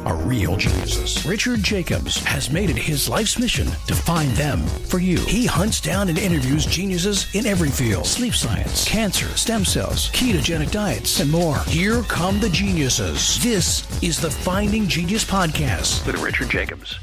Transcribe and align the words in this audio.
are 0.00 0.16
real 0.16 0.56
geniuses. 0.56 1.24
Richard 1.26 1.62
Jacobs 1.62 2.22
has 2.24 2.50
made 2.50 2.70
it 2.70 2.76
his 2.76 3.08
life's 3.08 3.38
mission 3.38 3.66
to 3.86 3.94
find 3.94 4.30
them 4.32 4.60
for 4.88 4.98
you. 4.98 5.18
He 5.20 5.46
hunts 5.46 5.80
down 5.80 6.08
and 6.08 6.18
interviews 6.18 6.66
geniuses 6.66 7.34
in 7.34 7.46
every 7.46 7.70
field 7.70 8.06
sleep 8.06 8.34
science, 8.34 8.88
cancer, 8.88 9.26
stem 9.36 9.64
cells, 9.64 10.10
ketogenic 10.10 10.70
diets, 10.70 11.20
and 11.20 11.30
more. 11.30 11.58
Here 11.66 12.02
come 12.02 12.40
the 12.40 12.50
geniuses. 12.50 13.42
This 13.42 13.86
is 14.02 14.20
the 14.20 14.30
Finding 14.30 14.86
Genius 14.86 15.24
Podcast 15.24 16.06
with 16.06 16.20
Richard 16.22 16.50
Jacobs. 16.50 16.98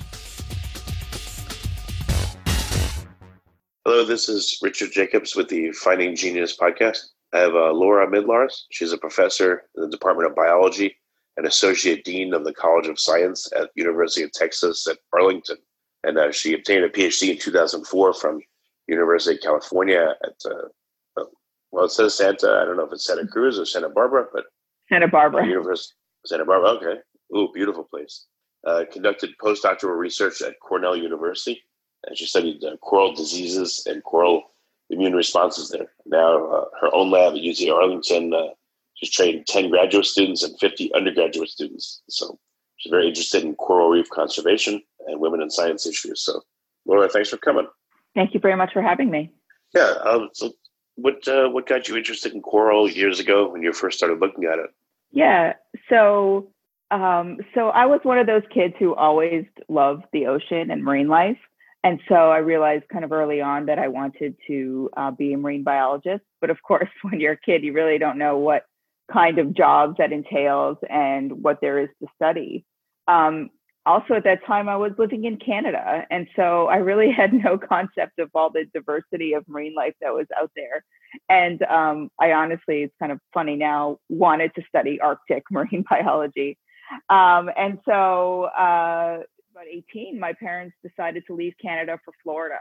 Hello, 3.84 4.06
this 4.06 4.30
is 4.30 4.60
Richard 4.62 4.92
Jacobs 4.92 5.36
with 5.36 5.50
the 5.50 5.72
Finding 5.72 6.16
Genius 6.16 6.56
Podcast. 6.56 7.00
I 7.34 7.40
have 7.40 7.56
uh, 7.56 7.72
Laura 7.72 8.08
Mydlarz. 8.08 8.64
She's 8.70 8.94
a 8.94 8.98
professor 8.98 9.64
in 9.76 9.84
the 9.84 9.90
Department 9.90 10.30
of 10.30 10.36
Biology 10.36 10.98
an 11.38 11.46
associate 11.46 12.04
dean 12.04 12.34
of 12.34 12.44
the 12.44 12.54
College 12.54 12.88
of 12.88 13.00
Science 13.00 13.52
at 13.56 13.70
University 13.76 14.24
of 14.24 14.32
Texas 14.32 14.88
at 14.88 14.98
Arlington, 15.14 15.58
and 16.04 16.18
uh, 16.18 16.32
she 16.32 16.54
obtained 16.54 16.84
a 16.84 16.90
PhD 16.90 17.32
in 17.32 17.38
2004 17.38 18.14
from 18.14 18.42
University 18.88 19.36
of 19.36 19.42
California 19.42 20.16
at 20.24 20.36
uh, 20.46 21.22
uh, 21.22 21.26
well, 21.72 21.86
it 21.86 21.92
says 21.92 22.16
Santa. 22.16 22.60
I 22.62 22.66
don't 22.66 22.78
know 22.78 22.86
if 22.86 22.92
it's 22.92 23.06
Santa 23.06 23.28
Cruz 23.28 23.60
or 23.60 23.66
Santa 23.66 23.90
Barbara, 23.90 24.26
but 24.34 24.46
Santa 24.90 25.08
Barbara 25.08 25.48
University 25.48 25.96
Santa 26.26 26.46
Barbara. 26.46 26.72
Okay, 26.72 27.00
ooh, 27.36 27.50
beautiful 27.54 27.84
place. 27.84 28.26
Uh, 28.66 28.84
conducted 28.92 29.32
postdoctoral 29.42 29.98
research 29.98 30.42
at 30.42 30.60
Cornell 30.60 30.96
University, 30.96 31.64
and 32.06 32.18
she 32.18 32.26
studied 32.26 32.64
uh, 32.64 32.78
coral 32.78 33.14
diseases 33.14 33.84
and 33.88 34.04
coral 34.04 34.44
immune 34.90 35.14
responses 35.14 35.70
there. 35.70 35.88
Now, 36.06 36.46
uh, 36.46 36.66
her 36.82 36.94
own 36.94 37.10
lab 37.10 37.34
at 37.34 37.40
UT 37.40 37.70
Arlington 37.70 38.34
She's 39.02 39.12
trained 39.12 39.48
10 39.48 39.72
graduate 39.72 40.06
students 40.06 40.44
and 40.44 40.58
50 40.60 40.94
undergraduate 40.94 41.50
students. 41.50 42.02
So 42.10 42.38
she's 42.78 42.92
very 42.92 43.08
interested 43.08 43.44
in 43.44 43.56
coral 43.56 43.90
reef 43.90 44.10
conservation 44.10 44.82
and 45.08 45.20
women 45.20 45.42
in 45.42 45.50
science 45.50 45.88
issues. 45.88 46.24
So, 46.24 46.42
Laura, 46.86 47.10
thanks 47.10 47.30
for 47.30 47.38
coming. 47.38 47.68
Thank 48.14 48.34
you 48.34 48.40
very 48.40 48.56
much 48.56 48.74
for 48.74 48.82
having 48.82 49.10
me. 49.10 49.32
Yeah. 49.74 49.94
Um, 50.04 50.30
so, 50.34 50.54
what 50.96 51.28
uh, 51.28 51.50
what 51.50 51.66
got 51.66 51.88
you 51.88 51.98
interested 51.98 52.34
in 52.34 52.42
coral 52.42 52.90
years 52.90 53.20
ago 53.20 53.50
when 53.50 53.64
you 53.64 53.74
first 53.74 53.98
started 53.98 54.20
looking 54.20 54.44
at 54.44 54.60
it? 54.60 54.70
Yeah. 55.12 55.54
So, 55.90 56.52
um, 56.92 57.38
so 57.56 57.70
I 57.70 57.86
was 57.86 58.02
one 58.04 58.20
of 58.20 58.28
those 58.28 58.44
kids 58.54 58.76
who 58.78 58.94
always 58.94 59.46
loved 59.68 60.04
the 60.12 60.28
ocean 60.28 60.70
and 60.70 60.84
marine 60.84 61.08
life. 61.08 61.38
And 61.84 62.00
so 62.08 62.16
I 62.16 62.38
realized 62.38 62.88
kind 62.90 63.04
of 63.04 63.12
early 63.12 63.42
on 63.42 63.66
that 63.66 63.80
I 63.80 63.88
wanted 63.88 64.36
to 64.46 64.90
uh, 64.96 65.10
be 65.10 65.34
a 65.34 65.38
marine 65.38 65.64
biologist. 65.64 66.24
But 66.40 66.52
of 66.52 66.62
course, 66.62 66.90
when 67.02 67.20
you're 67.20 67.34
a 67.34 67.38
kid, 67.38 67.64
you 67.64 67.74
really 67.74 67.98
don't 67.98 68.18
know 68.18 68.38
what 68.38 68.66
kind 69.12 69.40
of 69.40 69.54
jobs 69.54 69.96
that 69.98 70.12
entails 70.12 70.78
and 70.90 71.44
what 71.44 71.60
there 71.62 71.80
is 71.80 71.90
to 72.02 72.08
study. 72.16 72.66
Um, 73.08 73.50
also, 73.86 74.14
at 74.14 74.24
that 74.26 74.46
time, 74.46 74.70
I 74.70 74.78
was 74.78 74.92
living 75.00 75.26
in 75.26 75.38
Canada. 75.38 76.06
And 76.12 76.28
so 76.36 76.68
I 76.68 76.78
really 76.78 77.12
had 77.18 77.34
no 77.34 77.58
concept 77.58 78.20
of 78.20 78.30
all 78.36 78.50
the 78.52 78.66
diversity 78.74 79.34
of 79.34 79.48
marine 79.48 79.74
life 79.76 79.96
that 80.02 80.14
was 80.14 80.28
out 80.40 80.52
there. 80.56 80.84
And 81.30 81.62
um, 81.64 82.10
I 82.20 82.32
honestly, 82.34 82.84
it's 82.84 82.94
kind 83.00 83.12
of 83.12 83.20
funny 83.34 83.56
now, 83.56 83.98
wanted 84.10 84.54
to 84.56 84.64
study 84.68 85.00
Arctic 85.02 85.44
marine 85.52 85.84
biology. 85.90 86.58
Um, 87.10 87.50
and 87.58 87.80
so, 87.86 88.44
uh, 88.44 89.20
about 89.54 89.68
18, 89.70 90.20
my 90.20 90.34
parents 90.34 90.76
decided 90.86 91.24
to 91.28 91.36
leave 91.36 91.54
Canada 91.62 92.00
for 92.06 92.14
Florida. 92.24 92.60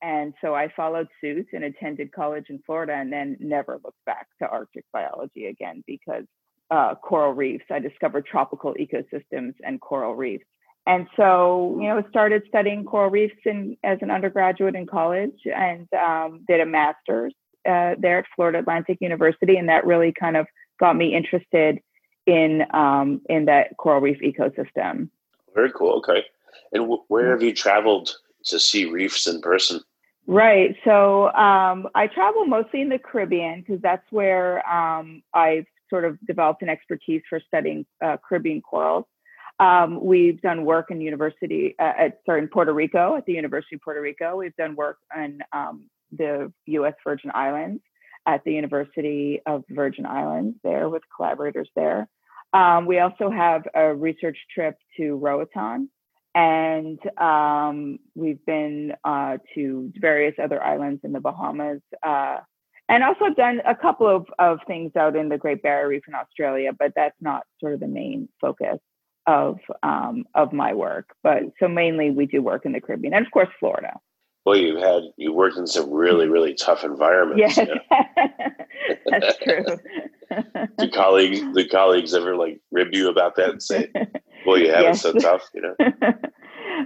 And 0.00 0.34
so 0.40 0.54
I 0.54 0.68
followed 0.76 1.08
suit 1.20 1.48
and 1.52 1.64
attended 1.64 2.12
college 2.12 2.46
in 2.50 2.60
Florida 2.64 2.94
and 2.94 3.12
then 3.12 3.36
never 3.40 3.80
looked 3.84 4.04
back 4.06 4.28
to 4.40 4.48
Arctic 4.48 4.84
biology 4.92 5.46
again 5.46 5.82
because 5.86 6.24
uh, 6.70 6.94
coral 6.96 7.32
reefs, 7.32 7.64
I 7.70 7.78
discovered 7.78 8.26
tropical 8.26 8.74
ecosystems 8.74 9.54
and 9.64 9.80
coral 9.80 10.14
reefs. 10.14 10.44
And 10.86 11.06
so, 11.16 11.76
you 11.80 11.88
know, 11.88 12.02
started 12.08 12.42
studying 12.48 12.84
coral 12.84 13.10
reefs 13.10 13.34
in, 13.44 13.76
as 13.82 13.98
an 14.00 14.10
undergraduate 14.10 14.74
in 14.74 14.86
college 14.86 15.38
and 15.44 15.86
um, 15.92 16.44
did 16.48 16.60
a 16.60 16.66
master's 16.66 17.34
uh, 17.68 17.94
there 17.98 18.20
at 18.20 18.24
Florida 18.34 18.60
Atlantic 18.60 18.98
University. 19.00 19.56
And 19.56 19.68
that 19.68 19.84
really 19.84 20.14
kind 20.18 20.36
of 20.36 20.46
got 20.80 20.96
me 20.96 21.14
interested 21.14 21.80
in, 22.26 22.64
um, 22.72 23.20
in 23.28 23.46
that 23.46 23.76
coral 23.76 24.00
reef 24.00 24.20
ecosystem. 24.20 25.10
Very 25.54 25.72
cool. 25.72 25.98
Okay. 25.98 26.24
And 26.72 26.84
w- 26.84 27.02
where 27.08 27.30
have 27.30 27.42
you 27.42 27.52
traveled 27.52 28.14
to 28.44 28.58
see 28.58 28.84
reefs 28.86 29.26
in 29.26 29.40
person? 29.40 29.80
Right. 30.30 30.76
So 30.84 31.32
um, 31.32 31.88
I 31.94 32.06
travel 32.06 32.44
mostly 32.44 32.82
in 32.82 32.90
the 32.90 32.98
Caribbean 32.98 33.62
because 33.62 33.80
that's 33.80 34.04
where 34.10 34.66
um, 34.68 35.22
I've 35.32 35.64
sort 35.88 36.04
of 36.04 36.18
developed 36.26 36.60
an 36.60 36.68
expertise 36.68 37.22
for 37.30 37.40
studying 37.46 37.86
uh, 38.04 38.18
Caribbean 38.28 38.60
corals. 38.60 39.06
Um, 39.58 40.04
we've 40.04 40.38
done 40.42 40.66
work 40.66 40.90
in 40.90 41.00
university 41.00 41.74
uh, 41.78 41.92
at 41.98 42.20
sorry 42.26 42.42
in 42.42 42.48
Puerto 42.48 42.74
Rico 42.74 43.16
at 43.16 43.24
the 43.24 43.32
University 43.32 43.76
of 43.76 43.80
Puerto 43.80 44.02
Rico. 44.02 44.36
We've 44.36 44.54
done 44.56 44.76
work 44.76 44.98
in 45.16 45.38
um, 45.54 45.88
the 46.12 46.52
U.S. 46.66 46.94
Virgin 47.02 47.30
Islands 47.34 47.82
at 48.26 48.44
the 48.44 48.52
University 48.52 49.40
of 49.46 49.64
Virgin 49.70 50.04
Islands 50.04 50.58
there 50.62 50.90
with 50.90 51.02
collaborators 51.16 51.70
there. 51.74 52.06
Um, 52.52 52.84
we 52.84 52.98
also 52.98 53.30
have 53.30 53.62
a 53.74 53.94
research 53.94 54.36
trip 54.54 54.76
to 54.98 55.16
Roatan 55.16 55.88
and 56.38 57.00
um, 57.18 57.98
we've 58.14 58.44
been 58.46 58.92
uh, 59.04 59.38
to 59.56 59.92
various 59.96 60.36
other 60.40 60.62
islands 60.62 61.00
in 61.02 61.12
the 61.12 61.18
Bahamas. 61.18 61.80
Uh, 62.06 62.36
and 62.88 63.02
also 63.02 63.34
done 63.36 63.60
a 63.66 63.74
couple 63.74 64.06
of, 64.06 64.26
of 64.38 64.60
things 64.68 64.92
out 64.96 65.16
in 65.16 65.28
the 65.28 65.36
Great 65.36 65.62
Barrier 65.62 65.88
Reef 65.88 66.04
in 66.06 66.14
Australia, 66.14 66.70
but 66.78 66.92
that's 66.94 67.16
not 67.20 67.42
sort 67.60 67.74
of 67.74 67.80
the 67.80 67.88
main 67.88 68.28
focus 68.40 68.78
of 69.26 69.58
um, 69.82 70.24
of 70.34 70.52
my 70.52 70.74
work. 70.74 71.08
But 71.24 71.42
so 71.60 71.66
mainly 71.66 72.12
we 72.12 72.26
do 72.26 72.40
work 72.40 72.64
in 72.64 72.72
the 72.72 72.80
Caribbean 72.80 73.14
and 73.14 73.26
of 73.26 73.32
course 73.32 73.48
Florida. 73.58 73.94
Well, 74.46 74.56
you've 74.56 74.80
had 74.80 75.02
you 75.16 75.32
worked 75.32 75.58
in 75.58 75.66
some 75.66 75.90
really 75.90 76.28
really 76.28 76.54
tough 76.54 76.84
environments. 76.84 77.56
Yes, 77.56 77.68
that's 79.06 79.38
true. 79.38 79.64
do 80.78 80.90
colleagues 80.90 81.40
do 81.40 81.68
colleagues 81.68 82.14
ever 82.14 82.36
like 82.36 82.60
rib 82.70 82.88
you 82.92 83.10
about 83.10 83.36
that 83.36 83.50
and 83.50 83.62
say, 83.62 83.90
"Well, 84.48 84.58
you 84.58 84.72
have 84.72 84.82
yes. 84.82 85.04
it 85.04 85.12
so 85.12 85.12
tough," 85.18 85.48
you 85.54 85.62
know? 85.62 85.74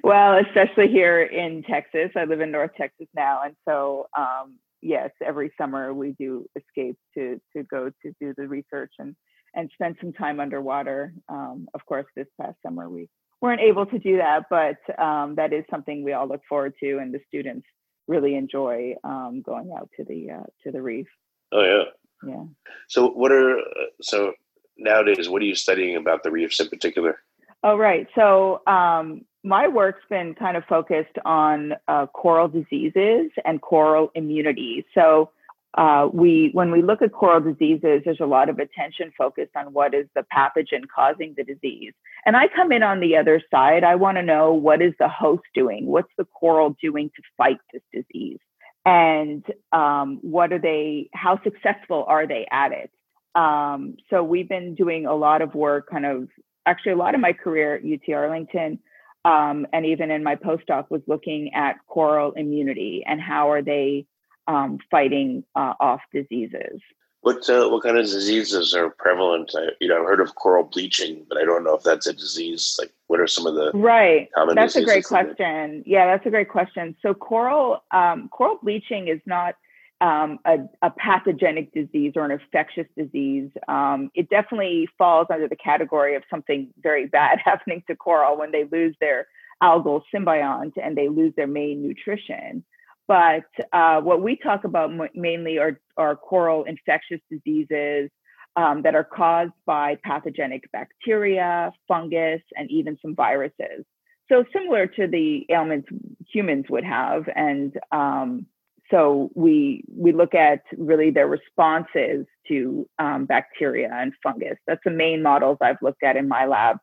well, 0.04 0.38
especially 0.46 0.88
here 0.88 1.22
in 1.22 1.62
Texas. 1.62 2.10
I 2.16 2.24
live 2.24 2.40
in 2.40 2.50
North 2.50 2.72
Texas 2.76 3.08
now, 3.14 3.42
and 3.44 3.54
so 3.66 4.06
um, 4.16 4.58
yes, 4.80 5.10
every 5.24 5.52
summer 5.58 5.94
we 5.94 6.14
do 6.18 6.46
escape 6.56 6.96
to 7.14 7.40
to 7.56 7.62
go 7.64 7.90
to 8.02 8.12
do 8.20 8.34
the 8.36 8.46
research 8.46 8.92
and 8.98 9.14
and 9.54 9.70
spend 9.74 9.96
some 10.00 10.12
time 10.12 10.40
underwater. 10.40 11.14
Um, 11.28 11.68
of 11.74 11.84
course, 11.86 12.06
this 12.16 12.26
past 12.40 12.56
summer 12.64 12.88
we 12.90 13.08
weren't 13.40 13.60
able 13.60 13.86
to 13.86 13.98
do 13.98 14.18
that, 14.18 14.44
but 14.50 14.78
um, 15.02 15.34
that 15.36 15.52
is 15.52 15.64
something 15.70 16.04
we 16.04 16.12
all 16.12 16.28
look 16.28 16.42
forward 16.48 16.74
to, 16.80 16.98
and 16.98 17.12
the 17.12 17.20
students 17.28 17.66
really 18.08 18.34
enjoy 18.34 18.94
um, 19.04 19.42
going 19.44 19.72
out 19.76 19.88
to 19.96 20.04
the 20.04 20.30
uh, 20.30 20.46
to 20.64 20.72
the 20.72 20.82
reef. 20.82 21.06
Oh 21.52 21.62
yeah, 21.62 22.30
yeah. 22.30 22.44
So 22.88 23.08
what 23.08 23.32
are 23.32 23.58
so 24.00 24.32
nowadays? 24.76 25.28
What 25.28 25.42
are 25.42 25.46
you 25.46 25.54
studying 25.54 25.96
about 25.96 26.22
the 26.22 26.30
reefs 26.30 26.60
in 26.60 26.68
particular? 26.68 27.18
Oh 27.62 27.76
right. 27.76 28.08
So 28.14 28.62
um, 28.66 29.24
my 29.44 29.68
work's 29.68 30.04
been 30.08 30.34
kind 30.34 30.56
of 30.56 30.64
focused 30.64 31.18
on 31.24 31.74
uh, 31.88 32.06
coral 32.06 32.48
diseases 32.48 33.30
and 33.44 33.60
coral 33.60 34.10
immunity. 34.14 34.84
So 34.94 35.30
uh, 35.74 36.08
we 36.12 36.50
when 36.52 36.70
we 36.70 36.82
look 36.82 37.02
at 37.02 37.12
coral 37.12 37.40
diseases, 37.40 38.02
there's 38.04 38.20
a 38.20 38.26
lot 38.26 38.48
of 38.48 38.58
attention 38.58 39.12
focused 39.16 39.56
on 39.56 39.72
what 39.72 39.94
is 39.94 40.06
the 40.14 40.24
pathogen 40.34 40.82
causing 40.94 41.34
the 41.36 41.44
disease. 41.44 41.94
And 42.26 42.36
I 42.36 42.48
come 42.48 42.72
in 42.72 42.82
on 42.82 43.00
the 43.00 43.16
other 43.16 43.42
side. 43.50 43.82
I 43.82 43.94
want 43.94 44.18
to 44.18 44.22
know 44.22 44.52
what 44.52 44.82
is 44.82 44.92
the 44.98 45.08
host 45.08 45.44
doing? 45.54 45.86
What's 45.86 46.12
the 46.18 46.26
coral 46.26 46.76
doing 46.82 47.10
to 47.16 47.22
fight 47.36 47.58
this 47.72 47.82
disease? 47.92 48.38
And 48.84 49.44
um, 49.72 50.18
what 50.22 50.52
are 50.52 50.58
they? 50.58 51.08
How 51.14 51.40
successful 51.42 52.04
are 52.06 52.26
they 52.26 52.46
at 52.50 52.72
it? 52.72 52.90
Um, 53.34 53.96
so 54.10 54.22
we've 54.22 54.48
been 54.48 54.74
doing 54.74 55.06
a 55.06 55.14
lot 55.14 55.40
of 55.40 55.54
work, 55.54 55.88
kind 55.90 56.04
of 56.04 56.28
actually 56.66 56.92
a 56.92 56.96
lot 56.96 57.14
of 57.14 57.20
my 57.20 57.32
career 57.32 57.76
at 57.76 57.82
UT 57.84 58.14
Arlington. 58.14 58.78
Um, 59.24 59.66
and 59.72 59.86
even 59.86 60.10
in 60.10 60.24
my 60.24 60.34
postdoc 60.34 60.90
was 60.90 61.02
looking 61.06 61.54
at 61.54 61.76
coral 61.86 62.32
immunity 62.32 63.04
and 63.06 63.20
how 63.20 63.50
are 63.50 63.62
they 63.62 64.06
um, 64.48 64.78
fighting 64.90 65.44
uh, 65.54 65.74
off 65.78 66.00
diseases. 66.12 66.80
What 67.20 67.48
uh, 67.48 67.68
what 67.68 67.84
kind 67.84 67.96
of 67.96 68.04
diseases 68.04 68.74
are 68.74 68.90
prevalent? 68.90 69.52
I, 69.56 69.68
you 69.80 69.86
know, 69.86 70.00
I've 70.00 70.08
heard 70.08 70.20
of 70.20 70.34
coral 70.34 70.64
bleaching, 70.64 71.24
but 71.28 71.38
I 71.38 71.44
don't 71.44 71.62
know 71.62 71.76
if 71.76 71.84
that's 71.84 72.08
a 72.08 72.12
disease. 72.12 72.76
Like, 72.80 72.92
what 73.06 73.20
are 73.20 73.28
some 73.28 73.46
of 73.46 73.54
the 73.54 73.70
right? 73.74 74.28
Common 74.34 74.56
that's 74.56 74.74
a 74.74 74.82
great 74.82 75.04
question. 75.04 75.84
Yeah, 75.86 76.06
that's 76.06 76.26
a 76.26 76.30
great 76.30 76.48
question. 76.48 76.96
So 77.00 77.14
coral 77.14 77.84
um, 77.92 78.28
coral 78.30 78.58
bleaching 78.60 79.06
is 79.06 79.20
not 79.24 79.54
um, 80.02 80.40
a, 80.44 80.58
a, 80.82 80.90
pathogenic 80.90 81.72
disease 81.72 82.14
or 82.16 82.24
an 82.24 82.32
infectious 82.32 82.88
disease, 82.98 83.50
um, 83.68 84.10
it 84.14 84.28
definitely 84.28 84.88
falls 84.98 85.28
under 85.32 85.48
the 85.48 85.56
category 85.56 86.16
of 86.16 86.24
something 86.28 86.70
very 86.82 87.06
bad 87.06 87.38
happening 87.44 87.84
to 87.86 87.94
coral 87.94 88.36
when 88.36 88.50
they 88.50 88.64
lose 88.70 88.96
their 89.00 89.28
algal 89.62 90.02
symbiont 90.12 90.72
and 90.82 90.96
they 90.96 91.08
lose 91.08 91.32
their 91.36 91.46
main 91.46 91.86
nutrition. 91.86 92.64
But 93.06 93.44
uh, 93.72 94.00
what 94.00 94.22
we 94.22 94.36
talk 94.36 94.64
about 94.64 94.90
mainly 95.14 95.58
are, 95.58 95.78
are 95.96 96.16
coral 96.16 96.64
infectious 96.64 97.20
diseases 97.30 98.10
um, 98.56 98.82
that 98.82 98.96
are 98.96 99.04
caused 99.04 99.52
by 99.66 99.98
pathogenic 100.04 100.64
bacteria, 100.72 101.72
fungus, 101.86 102.42
and 102.56 102.68
even 102.70 102.98
some 103.00 103.14
viruses. 103.14 103.84
So 104.30 104.44
similar 104.52 104.86
to 104.86 105.06
the 105.06 105.46
ailments 105.48 105.88
humans 106.32 106.66
would 106.70 106.84
have, 106.84 107.28
and 107.34 107.78
um, 107.92 108.46
so 108.92 109.30
we 109.34 109.82
we 109.88 110.12
look 110.12 110.34
at 110.34 110.62
really 110.76 111.10
their 111.10 111.26
responses 111.26 112.26
to 112.46 112.88
um, 112.98 113.24
bacteria 113.24 113.90
and 113.92 114.12
fungus. 114.22 114.58
That's 114.66 114.82
the 114.84 114.90
main 114.90 115.22
models 115.22 115.58
I've 115.60 115.80
looked 115.80 116.02
at 116.02 116.16
in 116.16 116.28
my 116.28 116.44
lab. 116.46 116.76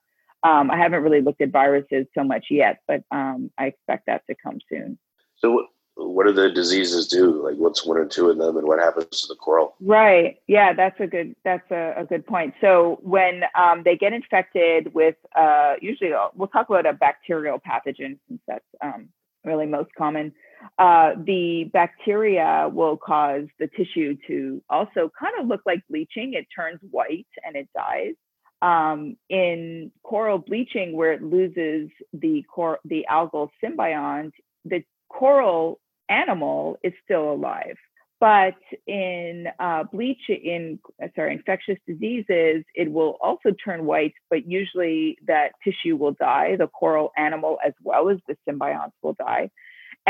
Um, 0.44 0.72
I 0.72 0.78
haven't 0.78 1.04
really 1.04 1.22
looked 1.22 1.42
at 1.42 1.52
viruses 1.52 2.08
so 2.18 2.24
much 2.24 2.48
yet, 2.50 2.80
but 2.88 3.04
um, 3.12 3.52
I 3.58 3.68
expect 3.68 4.08
that 4.08 4.24
to 4.28 4.36
come 4.42 4.60
soon. 4.70 4.98
So, 5.38 5.68
what 5.96 6.26
do 6.26 6.34
the 6.34 6.50
diseases 6.50 7.08
do? 7.08 7.44
Like, 7.44 7.58
what's 7.58 7.86
one 7.86 7.98
or 7.98 8.06
two 8.06 8.30
of 8.30 8.38
them, 8.38 8.58
and 8.58 8.66
what 8.66 8.80
happens 8.80 9.22
to 9.22 9.28
the 9.28 9.36
coral? 9.36 9.76
Right. 9.80 10.38
Yeah, 10.48 10.74
that's 10.74 11.00
a 11.00 11.08
good 11.08 11.36
that's 11.44 11.70
a, 11.70 11.94
a 11.98 12.06
good 12.06 12.26
point. 12.26 12.56
So, 12.60 13.00
when 13.04 13.44
um, 13.54 13.84
they 13.84 13.96
get 13.96 14.14
infected 14.14 14.94
with, 14.96 15.16
uh, 15.36 15.76
usually 15.80 16.14
uh, 16.14 16.30
we'll 16.34 16.48
talk 16.48 16.70
about 16.70 16.88
a 16.88 16.94
bacterial 16.94 17.60
pathogen 17.60 18.18
since 18.28 18.42
that's 18.48 18.66
um, 18.82 19.10
really 19.46 19.68
most 19.68 19.94
common 19.96 20.34
uh, 20.78 21.12
the 21.26 21.70
bacteria 21.74 22.70
will 22.72 22.98
cause 22.98 23.46
the 23.60 23.68
tissue 23.68 24.18
to 24.28 24.62
also 24.70 25.12
kind 25.20 25.34
of 25.40 25.48
look 25.48 25.62
like 25.66 25.82
bleaching. 25.90 26.34
It 26.34 26.48
turns 26.56 26.80
white 26.92 27.28
and 27.46 27.56
it 27.56 27.70
dies. 27.76 28.14
Um, 28.62 29.16
in 29.30 29.92
coral 30.04 30.38
bleaching, 30.38 30.94
where 30.96 31.14
it 31.14 31.24
loses 31.24 31.90
the 32.14 32.44
cor- 32.54 32.80
the 32.84 33.06
algal 33.10 33.50
symbiont, 33.64 34.32
the 34.66 34.84
coral 35.10 35.80
animal 36.10 36.78
is 36.84 36.94
still 37.06 37.32
alive. 37.32 37.78
But 38.20 38.56
in 38.86 39.48
uh, 39.60 39.86
bleach, 39.86 40.30
in 40.30 40.80
sorry, 41.16 41.34
infectious 41.34 41.78
diseases, 41.88 42.66
it 42.76 42.92
will 42.92 43.18
also 43.22 43.52
turn 43.64 43.86
white, 43.86 44.14
but 44.30 44.46
usually 44.46 45.18
that 45.26 45.52
tissue 45.64 45.96
will 45.96 46.12
die. 46.12 46.58
The 46.58 46.68
coral 46.68 47.12
animal, 47.16 47.60
as 47.66 47.72
well 47.82 48.10
as 48.10 48.18
the 48.28 48.36
symbionts, 48.48 48.92
will 49.02 49.14
die 49.14 49.50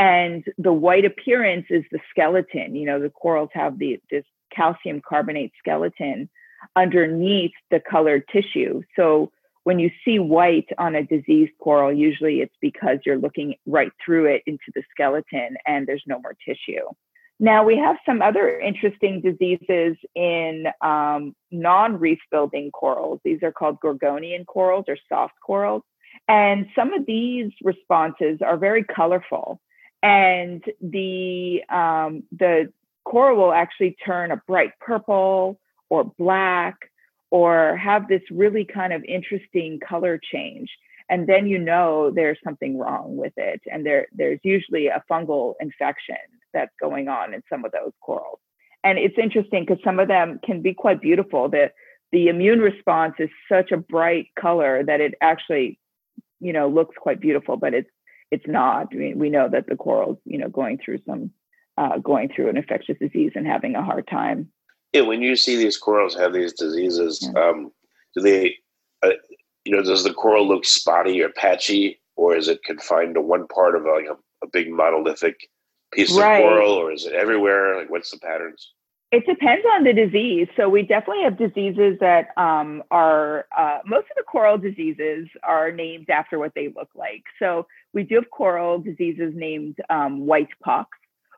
and 0.00 0.44
the 0.56 0.72
white 0.72 1.04
appearance 1.04 1.66
is 1.68 1.84
the 1.92 2.00
skeleton 2.10 2.74
you 2.74 2.86
know 2.86 2.98
the 3.00 3.10
corals 3.10 3.50
have 3.52 3.78
the 3.78 4.00
this 4.10 4.24
calcium 4.50 5.00
carbonate 5.06 5.52
skeleton 5.58 6.28
underneath 6.76 7.52
the 7.70 7.80
colored 7.80 8.24
tissue. 8.32 8.82
So 8.96 9.32
when 9.64 9.78
you 9.78 9.90
see 10.04 10.18
white 10.18 10.68
on 10.78 10.94
a 10.94 11.04
diseased 11.04 11.52
coral 11.60 11.92
usually 11.92 12.40
it's 12.40 12.54
because 12.60 12.98
you're 13.04 13.18
looking 13.18 13.54
right 13.66 13.92
through 14.04 14.26
it 14.26 14.42
into 14.46 14.70
the 14.74 14.82
skeleton 14.90 15.56
and 15.66 15.86
there's 15.86 16.04
no 16.06 16.20
more 16.20 16.36
tissue. 16.44 16.86
Now 17.38 17.64
we 17.64 17.78
have 17.78 17.96
some 18.04 18.20
other 18.20 18.58
interesting 18.58 19.22
diseases 19.22 19.96
in 20.14 20.66
um, 20.82 21.34
non-reef 21.50 22.18
building 22.30 22.70
corals. 22.70 23.20
These 23.24 23.42
are 23.42 23.52
called 23.52 23.78
gorgonian 23.80 24.44
corals 24.46 24.84
or 24.88 24.98
soft 25.08 25.34
corals. 25.44 25.82
And 26.28 26.66
some 26.74 26.92
of 26.92 27.06
these 27.06 27.50
responses 27.62 28.40
are 28.42 28.58
very 28.58 28.84
colorful 28.84 29.60
and 30.02 30.62
the 30.80 31.62
um, 31.68 32.22
the 32.32 32.72
coral 33.04 33.36
will 33.36 33.52
actually 33.52 33.96
turn 34.04 34.30
a 34.30 34.36
bright 34.46 34.72
purple 34.80 35.58
or 35.88 36.04
black 36.18 36.76
or 37.30 37.76
have 37.76 38.08
this 38.08 38.22
really 38.30 38.64
kind 38.64 38.92
of 38.92 39.04
interesting 39.04 39.78
color 39.86 40.18
change. 40.32 40.68
And 41.08 41.26
then 41.26 41.46
you 41.46 41.58
know 41.58 42.12
there's 42.14 42.38
something 42.44 42.78
wrong 42.78 43.16
with 43.16 43.32
it. 43.36 43.60
And 43.70 43.84
there 43.84 44.06
there's 44.12 44.40
usually 44.42 44.86
a 44.86 45.02
fungal 45.10 45.54
infection 45.60 46.16
that's 46.52 46.72
going 46.80 47.08
on 47.08 47.34
in 47.34 47.42
some 47.50 47.64
of 47.64 47.72
those 47.72 47.92
corals. 48.00 48.40
And 48.82 48.98
it's 48.98 49.18
interesting 49.18 49.64
because 49.66 49.82
some 49.84 50.00
of 50.00 50.08
them 50.08 50.40
can 50.44 50.62
be 50.62 50.72
quite 50.72 51.00
beautiful. 51.00 51.48
The 51.48 51.70
the 52.12 52.28
immune 52.28 52.60
response 52.60 53.14
is 53.18 53.28
such 53.48 53.70
a 53.70 53.76
bright 53.76 54.28
color 54.38 54.82
that 54.84 55.00
it 55.00 55.14
actually 55.20 55.78
you 56.40 56.52
know 56.52 56.68
looks 56.68 56.96
quite 56.98 57.20
beautiful 57.20 57.56
but 57.56 57.74
it's 57.74 57.90
it's 58.30 58.46
not. 58.46 58.88
I 58.92 58.94
mean, 58.94 59.18
we 59.18 59.30
know 59.30 59.48
that 59.48 59.66
the 59.66 59.76
coral's, 59.76 60.18
you 60.24 60.38
know, 60.38 60.48
going 60.48 60.78
through 60.78 61.00
some, 61.06 61.30
uh, 61.76 61.98
going 61.98 62.28
through 62.28 62.48
an 62.48 62.56
infectious 62.56 62.98
disease 62.98 63.32
and 63.34 63.46
having 63.46 63.74
a 63.74 63.84
hard 63.84 64.06
time. 64.08 64.50
Yeah, 64.92 65.02
when 65.02 65.22
you 65.22 65.36
see 65.36 65.56
these 65.56 65.78
corals 65.78 66.16
have 66.16 66.32
these 66.32 66.52
diseases, 66.52 67.20
yeah. 67.22 67.42
um, 67.42 67.70
do 68.14 68.22
they, 68.22 68.56
uh, 69.02 69.10
you 69.64 69.76
know, 69.76 69.82
does 69.82 70.04
the 70.04 70.12
coral 70.12 70.46
look 70.46 70.64
spotty 70.64 71.22
or 71.22 71.28
patchy, 71.28 72.00
or 72.16 72.36
is 72.36 72.48
it 72.48 72.64
confined 72.64 73.14
to 73.14 73.20
one 73.20 73.46
part 73.48 73.76
of 73.76 73.82
like 73.82 74.06
a, 74.06 74.16
a 74.44 74.48
big 74.52 74.70
monolithic 74.70 75.48
piece 75.92 76.12
right. 76.12 76.38
of 76.38 76.42
coral, 76.42 76.72
or 76.72 76.92
is 76.92 77.06
it 77.06 77.12
everywhere? 77.12 77.78
Like, 77.78 77.90
what's 77.90 78.10
the 78.10 78.18
patterns? 78.18 78.72
It 79.12 79.26
depends 79.26 79.66
on 79.74 79.82
the 79.82 79.92
disease. 79.92 80.46
So 80.56 80.68
we 80.68 80.82
definitely 80.82 81.24
have 81.24 81.36
diseases 81.36 81.98
that 81.98 82.28
um, 82.36 82.82
are 82.92 83.46
uh, 83.56 83.78
most 83.84 84.04
of 84.04 84.16
the 84.16 84.22
coral 84.22 84.56
diseases 84.56 85.28
are 85.42 85.72
named 85.72 86.10
after 86.10 86.38
what 86.38 86.52
they 86.54 86.68
look 86.68 86.90
like. 86.94 87.24
So 87.40 87.66
we 87.92 88.04
do 88.04 88.16
have 88.16 88.30
coral 88.30 88.78
diseases 88.78 89.32
named 89.34 89.76
um, 89.88 90.26
white 90.26 90.48
pox, 90.62 90.90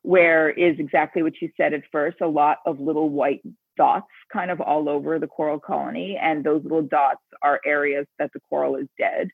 where 0.03 0.51
is 0.51 0.79
exactly 0.79 1.23
what 1.23 1.41
you 1.41 1.51
said 1.57 1.73
at 1.73 1.83
first, 1.91 2.21
a 2.21 2.27
lot 2.27 2.59
of 2.67 2.81
little 2.81 3.09
white 3.09 3.43
dots 3.77 4.07
kind 4.33 4.51
of 4.51 4.61
all 4.61 4.89
over 4.89 5.19
the 5.19 5.27
coral 5.27 5.59
colony, 5.59 6.19
and 6.21 6.45
those 6.45 6.63
little 6.63 6.83
dots 6.83 7.23
are 7.43 7.61
areas 7.65 8.07
that 8.19 8.31
the 8.35 8.41
coral 8.49 8.77
is 8.77 8.87
dead. 8.99 9.29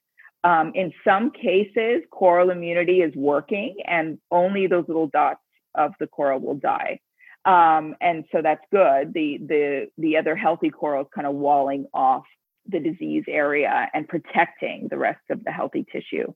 Um, 0.44 0.72
in 0.74 0.92
some 1.04 1.30
cases, 1.30 2.02
coral 2.10 2.50
immunity 2.50 3.00
is 3.00 3.12
working, 3.16 3.76
and 3.86 4.18
only 4.30 4.66
those 4.66 4.84
little 4.86 5.08
dots 5.08 5.40
of 5.74 5.92
the 5.98 6.06
coral 6.06 6.40
will 6.40 6.54
die. 6.54 7.00
Um, 7.44 7.96
and 8.00 8.24
so 8.30 8.42
that's 8.42 8.64
good. 8.70 9.14
The 9.14 9.38
the 9.38 9.88
the 9.96 10.16
other 10.16 10.36
healthy 10.36 10.70
coral 10.70 11.02
is 11.02 11.08
kind 11.14 11.26
of 11.26 11.34
walling 11.34 11.86
off 11.94 12.24
the 12.68 12.78
disease 12.78 13.24
area 13.26 13.88
and 13.94 14.06
protecting 14.06 14.88
the 14.90 14.98
rest 14.98 15.22
of 15.30 15.42
the 15.44 15.50
healthy 15.50 15.86
tissue. 15.90 16.32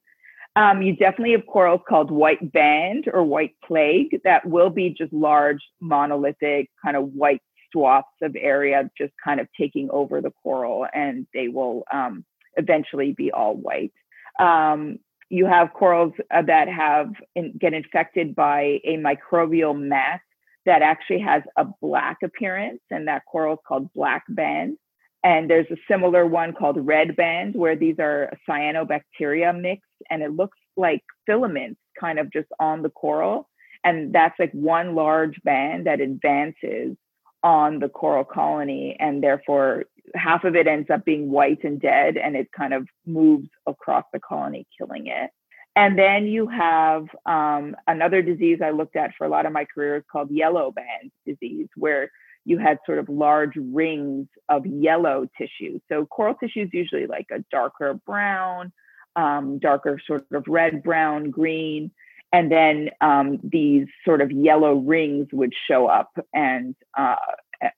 Um, 0.54 0.82
you 0.82 0.94
definitely 0.94 1.32
have 1.32 1.46
corals 1.46 1.80
called 1.88 2.10
white 2.10 2.52
band 2.52 3.08
or 3.12 3.24
white 3.24 3.54
plague 3.64 4.20
that 4.24 4.44
will 4.44 4.68
be 4.68 4.90
just 4.90 5.12
large 5.12 5.60
monolithic 5.80 6.70
kind 6.84 6.96
of 6.96 7.04
white 7.14 7.40
swaths 7.72 8.08
of 8.20 8.36
area 8.38 8.90
just 8.98 9.14
kind 9.24 9.40
of 9.40 9.48
taking 9.58 9.88
over 9.90 10.20
the 10.20 10.30
coral 10.42 10.86
and 10.92 11.26
they 11.32 11.48
will 11.48 11.84
um, 11.92 12.24
eventually 12.56 13.12
be 13.12 13.32
all 13.32 13.54
white. 13.54 13.92
Um, 14.38 14.98
you 15.30 15.46
have 15.46 15.72
corals 15.72 16.12
uh, 16.30 16.42
that 16.42 16.68
have 16.68 17.08
in, 17.34 17.56
get 17.58 17.72
infected 17.72 18.34
by 18.34 18.80
a 18.84 18.98
microbial 18.98 19.78
mass 19.78 20.20
that 20.66 20.82
actually 20.82 21.20
has 21.20 21.42
a 21.56 21.66
black 21.80 22.18
appearance, 22.22 22.80
and 22.90 23.08
that 23.08 23.22
coral 23.30 23.54
is 23.54 23.60
called 23.66 23.92
black 23.94 24.24
band. 24.28 24.76
And 25.24 25.48
there's 25.48 25.70
a 25.70 25.76
similar 25.88 26.26
one 26.26 26.52
called 26.52 26.84
red 26.84 27.14
band, 27.16 27.54
where 27.54 27.76
these 27.76 27.96
are 28.00 28.32
cyanobacteria 28.48 29.58
mixed, 29.58 29.84
and 30.10 30.22
it 30.22 30.32
looks 30.32 30.58
like 30.76 31.02
filaments 31.26 31.80
kind 31.98 32.18
of 32.18 32.32
just 32.32 32.48
on 32.58 32.82
the 32.82 32.90
coral. 32.90 33.48
And 33.84 34.12
that's 34.12 34.38
like 34.38 34.52
one 34.52 34.94
large 34.94 35.40
band 35.42 35.86
that 35.86 36.00
advances 36.00 36.96
on 37.44 37.78
the 37.78 37.88
coral 37.88 38.24
colony, 38.24 38.96
and 38.98 39.22
therefore 39.22 39.84
half 40.14 40.44
of 40.44 40.56
it 40.56 40.66
ends 40.66 40.90
up 40.90 41.04
being 41.04 41.30
white 41.30 41.64
and 41.64 41.80
dead, 41.80 42.16
and 42.16 42.36
it 42.36 42.50
kind 42.52 42.74
of 42.74 42.86
moves 43.06 43.48
across 43.66 44.04
the 44.12 44.20
colony, 44.20 44.66
killing 44.78 45.06
it. 45.06 45.30
And 45.74 45.98
then 45.98 46.26
you 46.26 46.48
have 46.48 47.06
um, 47.24 47.74
another 47.86 48.22
disease 48.22 48.60
I 48.62 48.70
looked 48.70 48.94
at 48.94 49.12
for 49.16 49.26
a 49.26 49.30
lot 49.30 49.46
of 49.46 49.52
my 49.52 49.64
career 49.64 49.96
is 49.96 50.04
called 50.10 50.30
yellow 50.30 50.70
band 50.70 51.10
disease, 51.26 51.68
where 51.76 52.10
you 52.44 52.58
had 52.58 52.78
sort 52.86 52.98
of 52.98 53.08
large 53.08 53.56
rings 53.56 54.26
of 54.48 54.66
yellow 54.66 55.28
tissue. 55.38 55.78
So 55.88 56.06
coral 56.06 56.34
tissue 56.34 56.62
is 56.62 56.70
usually 56.72 57.06
like 57.06 57.26
a 57.30 57.44
darker 57.50 57.94
brown, 57.94 58.72
um, 59.16 59.58
darker 59.58 60.00
sort 60.04 60.26
of 60.32 60.44
red, 60.48 60.82
brown, 60.82 61.30
green. 61.30 61.90
And 62.32 62.50
then 62.50 62.90
um, 63.00 63.38
these 63.44 63.86
sort 64.04 64.20
of 64.20 64.30
yellow 64.32 64.74
rings 64.74 65.28
would 65.32 65.52
show 65.68 65.86
up 65.86 66.10
and 66.32 66.74
uh, 66.98 67.16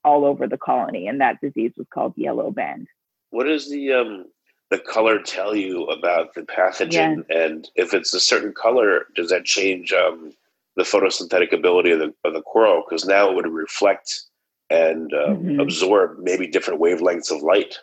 all 0.04 0.24
over 0.24 0.46
the 0.46 0.56
colony. 0.56 1.08
And 1.08 1.20
that 1.20 1.40
disease 1.40 1.72
was 1.76 1.86
called 1.92 2.14
yellow 2.16 2.50
band. 2.50 2.88
What 3.30 3.48
is 3.48 3.68
the 3.68 3.92
um, 3.92 4.26
the 4.70 4.78
color 4.78 5.20
tell 5.20 5.54
you 5.54 5.84
about 5.86 6.34
the 6.34 6.42
pathogen? 6.42 7.24
Yeah. 7.28 7.44
And 7.44 7.68
if 7.74 7.94
it's 7.94 8.14
a 8.14 8.20
certain 8.20 8.52
color, 8.52 9.06
does 9.14 9.30
that 9.30 9.44
change 9.44 9.92
um, 9.92 10.32
the 10.76 10.84
photosynthetic 10.84 11.52
ability 11.52 11.90
of 11.90 11.98
the, 11.98 12.14
of 12.24 12.32
the 12.32 12.42
coral? 12.42 12.84
Because 12.88 13.04
now 13.04 13.28
it 13.28 13.34
would 13.34 13.48
reflect 13.48 14.22
and 14.70 15.12
uh, 15.12 15.28
mm-hmm. 15.28 15.60
absorb 15.60 16.18
maybe 16.18 16.46
different 16.46 16.80
wavelengths 16.80 17.30
of 17.30 17.42
light. 17.42 17.78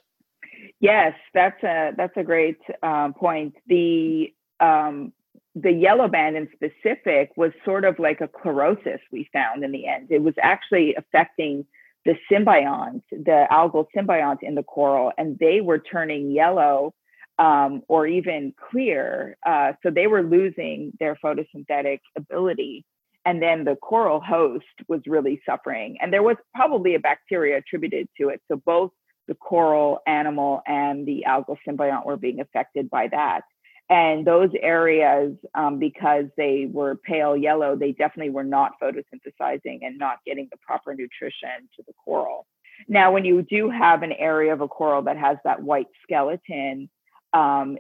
Yes, 0.79 1.13
that's 1.33 1.61
a 1.63 1.91
that's 1.95 2.17
a 2.17 2.23
great 2.23 2.59
um, 2.81 3.13
point. 3.13 3.55
The 3.67 4.33
um, 4.59 5.13
the 5.55 5.71
yellow 5.71 6.07
band 6.07 6.38
in 6.38 6.50
specific 6.53 7.31
was 7.35 7.51
sort 7.65 7.85
of 7.85 8.00
like 8.00 8.21
a 8.21 8.27
chlorosis 8.27 9.00
we 9.11 9.29
found 9.33 9.63
in 9.63 9.71
the 9.71 9.88
end. 9.88 10.07
It 10.09 10.23
was 10.23 10.33
actually 10.41 10.95
affecting 10.95 11.65
the 12.05 12.15
symbiont, 12.31 13.01
the 13.11 13.45
algal 13.51 13.85
symbiont 13.95 14.38
in 14.41 14.55
the 14.55 14.63
coral, 14.63 15.11
and 15.17 15.38
they 15.39 15.61
were 15.61 15.77
turning 15.77 16.31
yellow 16.31 16.93
um, 17.38 17.83
or 17.88 18.07
even 18.07 18.53
clear. 18.71 19.38
Uh, 19.45 19.73
so 19.83 19.89
they 19.89 20.07
were 20.07 20.23
losing 20.23 20.93
their 21.00 21.17
photosynthetic 21.23 22.00
ability. 22.15 22.85
And 23.25 23.41
then 23.41 23.63
the 23.63 23.75
coral 23.75 24.19
host 24.19 24.65
was 24.87 25.01
really 25.05 25.41
suffering. 25.45 25.97
And 26.01 26.11
there 26.11 26.23
was 26.23 26.37
probably 26.55 26.95
a 26.95 26.99
bacteria 26.99 27.57
attributed 27.57 28.07
to 28.19 28.29
it. 28.29 28.41
So 28.49 28.55
both 28.65 28.91
the 29.27 29.35
coral 29.35 29.99
animal 30.07 30.61
and 30.65 31.05
the 31.05 31.25
algal 31.27 31.57
symbiont 31.67 32.05
were 32.05 32.17
being 32.17 32.39
affected 32.39 32.89
by 32.89 33.07
that. 33.09 33.41
And 33.89 34.25
those 34.25 34.49
areas, 34.61 35.35
um, 35.53 35.77
because 35.77 36.25
they 36.37 36.67
were 36.71 36.95
pale 36.95 37.35
yellow, 37.35 37.75
they 37.75 37.91
definitely 37.91 38.31
were 38.31 38.43
not 38.43 38.73
photosynthesizing 38.81 39.79
and 39.81 39.97
not 39.97 40.19
getting 40.25 40.47
the 40.49 40.57
proper 40.65 40.95
nutrition 40.95 41.67
to 41.75 41.83
the 41.85 41.93
coral. 42.03 42.47
Now, 42.87 43.11
when 43.11 43.25
you 43.25 43.41
do 43.41 43.69
have 43.69 44.01
an 44.01 44.13
area 44.13 44.53
of 44.53 44.61
a 44.61 44.67
coral 44.67 45.03
that 45.03 45.17
has 45.17 45.37
that 45.43 45.61
white 45.61 45.87
skeleton, 46.03 46.89
um, 47.33 47.77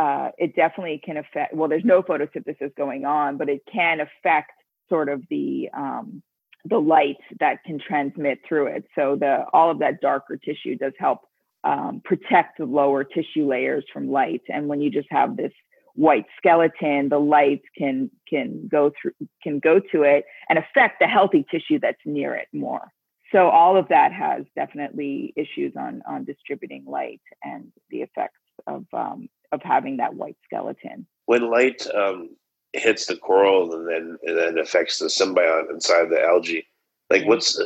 uh, 0.00 0.30
it 0.38 0.56
definitely 0.56 0.98
can 1.04 1.18
affect. 1.18 1.52
Well, 1.52 1.68
there's 1.68 1.84
no 1.84 2.02
photosynthesis 2.02 2.74
going 2.74 3.04
on, 3.04 3.36
but 3.36 3.50
it 3.50 3.60
can 3.70 4.00
affect 4.00 4.52
sort 4.88 5.10
of 5.10 5.22
the 5.28 5.68
um, 5.76 6.22
the 6.64 6.78
light 6.78 7.18
that 7.38 7.62
can 7.64 7.78
transmit 7.78 8.38
through 8.48 8.68
it. 8.68 8.84
So 8.94 9.16
the 9.16 9.44
all 9.52 9.70
of 9.70 9.78
that 9.80 10.00
darker 10.00 10.38
tissue 10.38 10.76
does 10.76 10.94
help 10.98 11.20
um, 11.64 12.00
protect 12.02 12.56
the 12.56 12.64
lower 12.64 13.04
tissue 13.04 13.46
layers 13.46 13.84
from 13.92 14.10
light. 14.10 14.40
And 14.48 14.68
when 14.68 14.80
you 14.80 14.90
just 14.90 15.08
have 15.10 15.36
this 15.36 15.52
white 15.94 16.24
skeleton, 16.38 17.10
the 17.10 17.18
light 17.20 17.60
can 17.76 18.10
can 18.26 18.68
go 18.68 18.92
through 19.00 19.12
can 19.42 19.58
go 19.58 19.80
to 19.92 20.02
it 20.04 20.24
and 20.48 20.58
affect 20.58 21.00
the 21.00 21.08
healthy 21.08 21.44
tissue 21.50 21.78
that's 21.78 22.00
near 22.06 22.34
it 22.34 22.48
more. 22.54 22.90
So 23.32 23.50
all 23.50 23.76
of 23.76 23.88
that 23.88 24.14
has 24.14 24.44
definitely 24.56 25.34
issues 25.36 25.74
on 25.76 26.00
on 26.08 26.24
distributing 26.24 26.86
light 26.86 27.20
and 27.44 27.70
the 27.90 28.00
effects 28.00 28.40
of 28.66 28.86
um, 28.94 29.28
of 29.52 29.62
having 29.62 29.96
that 29.98 30.14
white 30.14 30.36
skeleton. 30.44 31.06
When 31.26 31.50
light 31.50 31.86
um, 31.94 32.30
hits 32.72 33.06
the 33.06 33.16
coral 33.16 33.74
and 33.74 33.88
then 33.88 34.16
and 34.24 34.38
then 34.38 34.58
affects 34.58 34.98
the 34.98 35.06
symbiont 35.06 35.70
inside 35.70 36.10
the 36.10 36.22
algae, 36.22 36.66
like 37.10 37.26
what's 37.26 37.60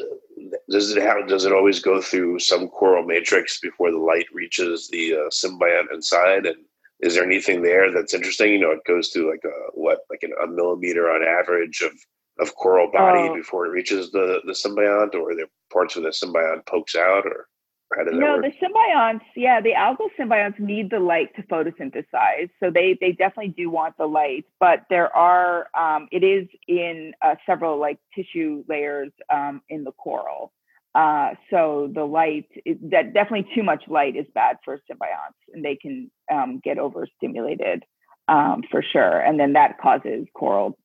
does 0.68 0.90
it 0.90 1.02
have 1.02 1.28
does 1.28 1.44
it 1.44 1.52
always 1.52 1.80
go 1.80 2.00
through 2.00 2.38
some 2.38 2.68
coral 2.68 3.04
matrix 3.04 3.60
before 3.60 3.90
the 3.90 3.98
light 3.98 4.26
reaches 4.32 4.88
the 4.88 5.14
uh, 5.14 5.28
symbiont 5.30 5.92
inside 5.92 6.46
and 6.46 6.56
is 7.00 7.14
there 7.14 7.24
anything 7.24 7.62
there 7.62 7.92
that's 7.92 8.14
interesting 8.14 8.52
you 8.52 8.58
know 8.58 8.70
it 8.70 8.84
goes 8.86 9.08
through 9.08 9.30
like 9.30 9.44
a 9.44 9.70
what 9.74 10.00
like 10.10 10.22
an, 10.22 10.32
a 10.42 10.46
millimeter 10.46 11.10
on 11.10 11.22
average 11.22 11.82
of 11.82 11.92
of 12.40 12.54
coral 12.56 12.90
body 12.90 13.28
oh. 13.28 13.34
before 13.34 13.66
it 13.66 13.70
reaches 13.70 14.10
the 14.10 14.40
the 14.44 14.52
symbiont 14.52 15.14
or 15.14 15.30
are 15.30 15.36
there 15.36 15.46
parts 15.72 15.94
where 15.94 16.02
the 16.02 16.08
symbiont 16.08 16.66
pokes 16.66 16.96
out 16.96 17.26
or 17.26 17.46
no, 18.12 18.40
the 18.40 18.52
symbionts, 18.62 19.22
yeah, 19.36 19.60
the 19.60 19.72
algal 19.72 20.08
symbionts 20.18 20.58
need 20.58 20.90
the 20.90 21.00
light 21.00 21.34
to 21.36 21.42
photosynthesize. 21.42 22.50
So 22.60 22.70
they 22.70 22.98
they 23.00 23.12
definitely 23.12 23.54
do 23.56 23.70
want 23.70 23.96
the 23.98 24.06
light, 24.06 24.44
but 24.60 24.80
there 24.90 25.14
are 25.14 25.68
um, 25.78 26.08
it 26.10 26.24
is 26.24 26.48
in 26.66 27.12
uh, 27.22 27.36
several 27.46 27.78
like 27.78 27.98
tissue 28.14 28.64
layers 28.68 29.12
um, 29.32 29.62
in 29.68 29.84
the 29.84 29.92
coral. 29.92 30.52
Uh, 30.94 31.30
so 31.50 31.90
the 31.92 32.04
light 32.04 32.46
that 32.64 33.12
definitely 33.14 33.48
too 33.54 33.62
much 33.62 33.82
light 33.88 34.16
is 34.16 34.26
bad 34.34 34.56
for 34.64 34.80
symbionts, 34.90 35.38
and 35.52 35.64
they 35.64 35.76
can 35.76 36.10
um, 36.32 36.60
get 36.62 36.78
overstimulated 36.78 37.84
um, 38.28 38.62
for 38.70 38.82
sure, 38.82 39.20
and 39.20 39.38
then 39.38 39.54
that 39.54 39.78
causes 39.78 40.26
coral 40.34 40.78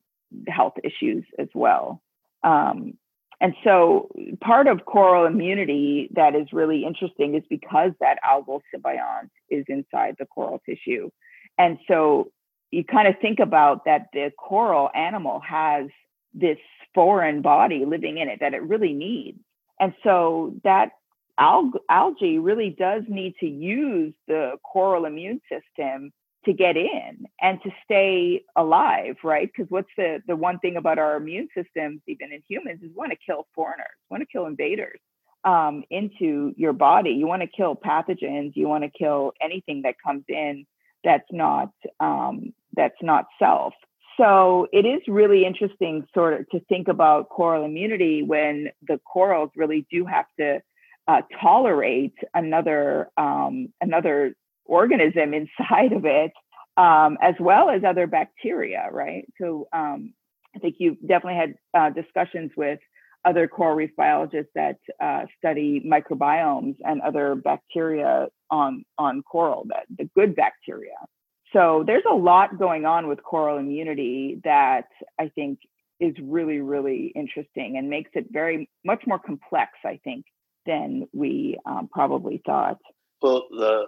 health 0.47 0.73
issues 0.83 1.23
as 1.37 1.47
well. 1.53 2.01
Um, 2.43 2.93
and 3.41 3.53
so 3.63 4.09
part 4.41 4.67
of 4.67 4.85
coral 4.85 5.25
immunity 5.25 6.09
that 6.13 6.35
is 6.35 6.47
really 6.51 6.83
interesting 6.85 7.35
is 7.35 7.43
because 7.49 7.91
that 7.99 8.17
algal 8.23 8.61
symbiont 8.73 9.29
is 9.49 9.65
inside 9.69 10.15
the 10.19 10.25
coral 10.25 10.61
tissue. 10.65 11.09
And 11.57 11.77
so 11.87 12.31
you 12.71 12.83
kind 12.83 13.07
of 13.07 13.15
think 13.21 13.39
about 13.39 13.85
that 13.85 14.07
the 14.13 14.31
coral 14.37 14.89
animal 14.93 15.39
has 15.39 15.87
this 16.33 16.57
foreign 16.93 17.41
body 17.41 17.85
living 17.85 18.17
in 18.17 18.27
it 18.27 18.39
that 18.41 18.53
it 18.53 18.61
really 18.63 18.93
needs. 18.93 19.39
And 19.79 19.93
so 20.03 20.55
that 20.65 20.91
alg- 21.39 21.79
algae 21.89 22.39
really 22.39 22.75
does 22.77 23.03
need 23.07 23.35
to 23.39 23.47
use 23.47 24.13
the 24.27 24.57
coral 24.63 25.05
immune 25.05 25.39
system 25.49 26.11
to 26.45 26.53
get 26.53 26.77
in 26.77 27.25
and 27.41 27.61
to 27.63 27.69
stay 27.83 28.43
alive, 28.55 29.15
right? 29.23 29.49
Because 29.53 29.69
what's 29.69 29.89
the 29.97 30.21
the 30.27 30.35
one 30.35 30.59
thing 30.59 30.77
about 30.77 30.97
our 30.97 31.17
immune 31.17 31.49
systems, 31.55 32.01
even 32.07 32.31
in 32.31 32.41
humans, 32.47 32.81
is 32.81 32.91
want 32.95 33.11
to 33.11 33.17
kill 33.25 33.47
foreigners, 33.53 33.87
want 34.09 34.21
to 34.21 34.27
kill 34.27 34.45
invaders 34.45 34.99
um, 35.43 35.83
into 35.89 36.53
your 36.57 36.73
body. 36.73 37.11
You 37.11 37.27
want 37.27 37.41
to 37.41 37.47
kill 37.47 37.75
pathogens. 37.75 38.55
You 38.55 38.67
want 38.67 38.83
to 38.83 38.89
kill 38.89 39.33
anything 39.41 39.81
that 39.83 39.95
comes 40.05 40.23
in 40.27 40.65
that's 41.03 41.27
not 41.31 41.71
um, 41.99 42.53
that's 42.75 43.01
not 43.01 43.25
self. 43.37 43.73
So 44.17 44.67
it 44.73 44.85
is 44.85 45.01
really 45.07 45.45
interesting, 45.45 46.05
sort 46.13 46.33
of, 46.33 46.49
to 46.49 46.59
think 46.67 46.89
about 46.89 47.29
coral 47.29 47.63
immunity 47.63 48.21
when 48.21 48.69
the 48.85 48.99
corals 49.05 49.49
really 49.55 49.87
do 49.89 50.05
have 50.05 50.25
to 50.37 50.61
uh, 51.07 51.21
tolerate 51.41 52.15
another 52.33 53.09
um, 53.17 53.69
another 53.81 54.35
organism 54.69 55.33
inside 55.33 55.93
of 55.93 56.05
it, 56.05 56.31
um, 56.77 57.17
as 57.21 57.35
well 57.39 57.69
as 57.69 57.83
other 57.83 58.07
bacteria, 58.07 58.87
right? 58.91 59.25
So 59.41 59.67
um, 59.73 60.13
I 60.55 60.59
think 60.59 60.75
you've 60.79 60.99
definitely 61.01 61.35
had 61.35 61.55
uh, 61.73 61.89
discussions 61.89 62.51
with 62.55 62.79
other 63.25 63.47
coral 63.47 63.75
reef 63.75 63.91
biologists 63.97 64.51
that 64.55 64.77
uh, 65.01 65.25
study 65.37 65.83
microbiomes 65.85 66.75
and 66.85 67.01
other 67.01 67.35
bacteria 67.35 68.27
on 68.49 68.85
on 68.97 69.21
coral, 69.23 69.65
that 69.67 69.85
the 69.97 70.09
good 70.15 70.35
bacteria. 70.35 70.95
So 71.51 71.83
there's 71.85 72.03
a 72.09 72.15
lot 72.15 72.57
going 72.57 72.85
on 72.85 73.07
with 73.07 73.21
coral 73.23 73.57
immunity 73.57 74.39
that 74.43 74.87
I 75.19 75.29
think 75.35 75.59
is 75.99 76.15
really 76.21 76.59
really 76.59 77.11
interesting 77.13 77.77
and 77.77 77.89
makes 77.89 78.11
it 78.13 78.27
very 78.31 78.69
much 78.85 79.03
more 79.05 79.19
complex. 79.19 79.71
I 79.83 79.99
think 80.03 80.25
than 80.65 81.07
we 81.13 81.57
um, 81.65 81.89
probably 81.91 82.41
thought. 82.45 82.77
Well, 83.21 83.47
the 83.51 83.87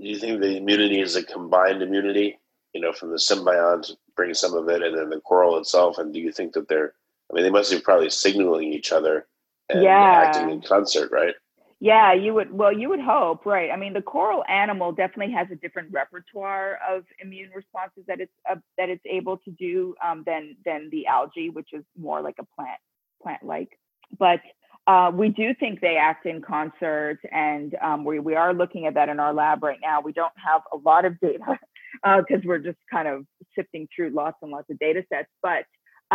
do 0.00 0.06
you 0.06 0.18
think 0.18 0.40
the 0.40 0.56
immunity 0.56 1.00
is 1.00 1.16
a 1.16 1.22
combined 1.22 1.82
immunity? 1.82 2.38
You 2.74 2.80
know, 2.82 2.92
from 2.92 3.10
the 3.10 3.16
symbiont, 3.16 3.90
bring 4.14 4.34
some 4.34 4.54
of 4.54 4.68
it, 4.68 4.82
and 4.82 4.96
then 4.96 5.08
the 5.10 5.20
coral 5.20 5.58
itself. 5.58 5.98
And 5.98 6.12
do 6.12 6.20
you 6.20 6.32
think 6.32 6.52
that 6.54 6.68
they're? 6.68 6.92
I 7.30 7.34
mean, 7.34 7.44
they 7.44 7.50
must 7.50 7.70
be 7.70 7.80
probably 7.80 8.10
signaling 8.10 8.72
each 8.72 8.92
other 8.92 9.26
and 9.68 9.82
yeah. 9.82 10.22
acting 10.24 10.50
in 10.50 10.60
concert, 10.60 11.10
right? 11.10 11.34
Yeah, 11.78 12.14
you 12.14 12.32
would. 12.34 12.52
Well, 12.52 12.72
you 12.72 12.88
would 12.88 13.00
hope, 13.00 13.44
right? 13.44 13.70
I 13.70 13.76
mean, 13.76 13.92
the 13.92 14.02
coral 14.02 14.44
animal 14.48 14.92
definitely 14.92 15.34
has 15.34 15.48
a 15.50 15.56
different 15.56 15.92
repertoire 15.92 16.78
of 16.88 17.04
immune 17.22 17.50
responses 17.54 18.04
that 18.06 18.20
it's 18.20 18.32
uh, 18.50 18.56
that 18.78 18.88
it's 18.88 19.04
able 19.04 19.36
to 19.38 19.50
do 19.50 19.94
um, 20.04 20.22
than 20.26 20.56
than 20.64 20.88
the 20.90 21.06
algae, 21.06 21.50
which 21.50 21.68
is 21.74 21.84
more 21.98 22.22
like 22.22 22.36
a 22.38 22.44
plant 22.56 22.80
plant 23.22 23.42
like. 23.42 23.78
But 24.18 24.40
uh, 24.86 25.10
we 25.12 25.28
do 25.28 25.52
think 25.58 25.80
they 25.80 25.96
act 25.96 26.26
in 26.26 26.40
concert, 26.40 27.18
and 27.32 27.74
um, 27.82 28.04
we, 28.04 28.20
we 28.20 28.34
are 28.36 28.54
looking 28.54 28.86
at 28.86 28.94
that 28.94 29.08
in 29.08 29.18
our 29.18 29.34
lab 29.34 29.62
right 29.62 29.78
now. 29.82 30.00
We 30.00 30.12
don't 30.12 30.32
have 30.36 30.62
a 30.72 30.76
lot 30.76 31.04
of 31.04 31.18
data 31.20 31.58
because 32.04 32.40
uh, 32.44 32.44
we're 32.44 32.58
just 32.58 32.78
kind 32.90 33.08
of 33.08 33.26
sifting 33.56 33.88
through 33.94 34.10
lots 34.10 34.36
and 34.42 34.52
lots 34.52 34.70
of 34.70 34.78
data 34.78 35.02
sets, 35.12 35.28
but 35.42 35.64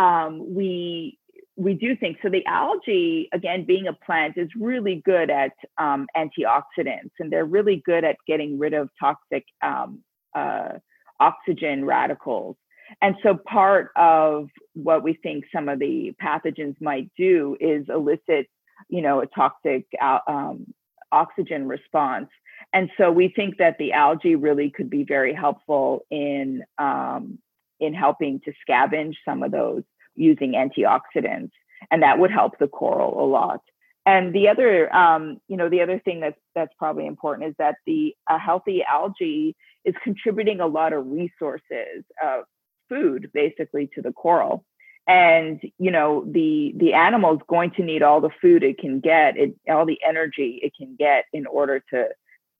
um, 0.02 0.54
we 0.54 1.18
we 1.56 1.74
do 1.74 1.94
think 1.96 2.16
so. 2.22 2.30
The 2.30 2.46
algae, 2.46 3.28
again, 3.32 3.66
being 3.66 3.86
a 3.86 3.92
plant, 3.92 4.38
is 4.38 4.48
really 4.58 5.02
good 5.04 5.28
at 5.28 5.52
um, 5.76 6.06
antioxidants, 6.16 7.10
and 7.20 7.30
they're 7.30 7.44
really 7.44 7.82
good 7.84 8.04
at 8.04 8.16
getting 8.26 8.58
rid 8.58 8.72
of 8.72 8.88
toxic 8.98 9.44
um, 9.62 10.02
uh, 10.34 10.78
oxygen 11.20 11.84
radicals. 11.84 12.56
And 13.00 13.16
so 13.22 13.36
part 13.36 13.90
of 13.96 14.48
what 14.74 15.02
we 15.02 15.14
think 15.22 15.44
some 15.54 15.68
of 15.68 15.78
the 15.78 16.14
pathogens 16.22 16.76
might 16.80 17.10
do 17.16 17.56
is 17.60 17.86
elicit 17.88 18.48
you 18.88 19.02
know, 19.02 19.20
a 19.20 19.26
toxic 19.26 19.86
um, 20.26 20.72
oxygen 21.10 21.68
response. 21.68 22.28
And 22.72 22.90
so 22.96 23.10
we 23.10 23.28
think 23.28 23.58
that 23.58 23.76
the 23.78 23.92
algae 23.92 24.34
really 24.36 24.70
could 24.70 24.88
be 24.88 25.04
very 25.04 25.34
helpful 25.34 26.06
in 26.10 26.62
um, 26.78 27.38
in 27.80 27.94
helping 27.94 28.40
to 28.40 28.52
scavenge 28.66 29.16
some 29.24 29.42
of 29.42 29.50
those 29.50 29.82
using 30.14 30.52
antioxidants, 30.52 31.50
and 31.90 32.02
that 32.02 32.18
would 32.18 32.30
help 32.30 32.58
the 32.58 32.68
coral 32.68 33.24
a 33.24 33.26
lot. 33.26 33.60
And 34.04 34.32
the 34.32 34.48
other, 34.48 34.94
um, 34.94 35.38
you 35.48 35.56
know, 35.56 35.68
the 35.68 35.82
other 35.82 35.98
thing 35.98 36.20
that's 36.20 36.40
that's 36.54 36.72
probably 36.78 37.06
important 37.06 37.50
is 37.50 37.54
that 37.58 37.76
the 37.86 38.14
a 38.28 38.38
healthy 38.38 38.82
algae 38.88 39.56
is 39.84 39.94
contributing 40.02 40.60
a 40.60 40.66
lot 40.66 40.92
of 40.92 41.06
resources, 41.06 42.04
uh, 42.24 42.42
food 42.88 43.30
basically 43.32 43.88
to 43.94 44.02
the 44.02 44.12
coral 44.12 44.64
and 45.06 45.60
you 45.78 45.90
know 45.90 46.24
the 46.30 46.72
the 46.76 46.94
animal 46.94 47.34
is 47.34 47.40
going 47.48 47.70
to 47.72 47.82
need 47.82 48.02
all 48.02 48.20
the 48.20 48.30
food 48.40 48.62
it 48.62 48.78
can 48.78 49.00
get 49.00 49.36
it 49.36 49.54
all 49.68 49.84
the 49.84 49.98
energy 50.06 50.60
it 50.62 50.72
can 50.76 50.94
get 50.96 51.24
in 51.32 51.46
order 51.46 51.82
to 51.90 52.06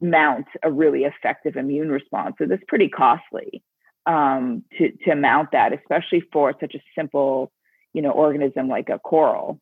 mount 0.01 0.47
a 0.65 0.71
really 0.71 1.05
effective 1.05 1.57
immune 1.57 1.89
response 1.89 2.35
so 2.39 2.47
that's 2.47 2.65
pretty 2.67 2.89
costly 2.89 3.63
um, 4.07 4.65
to 4.79 4.91
to 5.05 5.15
mount 5.15 5.51
that, 5.53 5.73
especially 5.73 6.23
for 6.33 6.55
such 6.61 6.75
a 6.75 6.83
simple, 6.97 7.53
you 7.93 8.03
know, 8.03 8.11
organism 8.11 8.69
like 8.69 8.89
a 8.89 8.99
coral. 8.99 9.61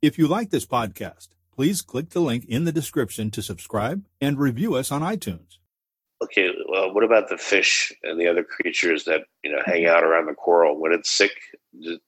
If 0.00 0.18
you 0.18 0.28
like 0.28 0.50
this 0.50 0.66
podcast, 0.66 1.28
please 1.54 1.82
click 1.82 2.10
the 2.10 2.20
link 2.20 2.44
in 2.46 2.64
the 2.64 2.72
description 2.72 3.30
to 3.32 3.42
subscribe 3.42 4.04
and 4.20 4.38
review 4.38 4.74
us 4.74 4.90
on 4.90 5.02
iTunes. 5.02 5.58
Okay, 6.22 6.50
well, 6.68 6.92
what 6.94 7.04
about 7.04 7.28
the 7.28 7.36
fish 7.36 7.92
and 8.02 8.20
the 8.20 8.28
other 8.28 8.44
creatures 8.44 9.04
that 9.04 9.22
you 9.42 9.50
know 9.50 9.62
hang 9.64 9.86
out 9.86 10.04
around 10.04 10.26
the 10.26 10.34
coral? 10.34 10.78
When 10.78 10.92
it's 10.92 11.10
sick, 11.10 11.32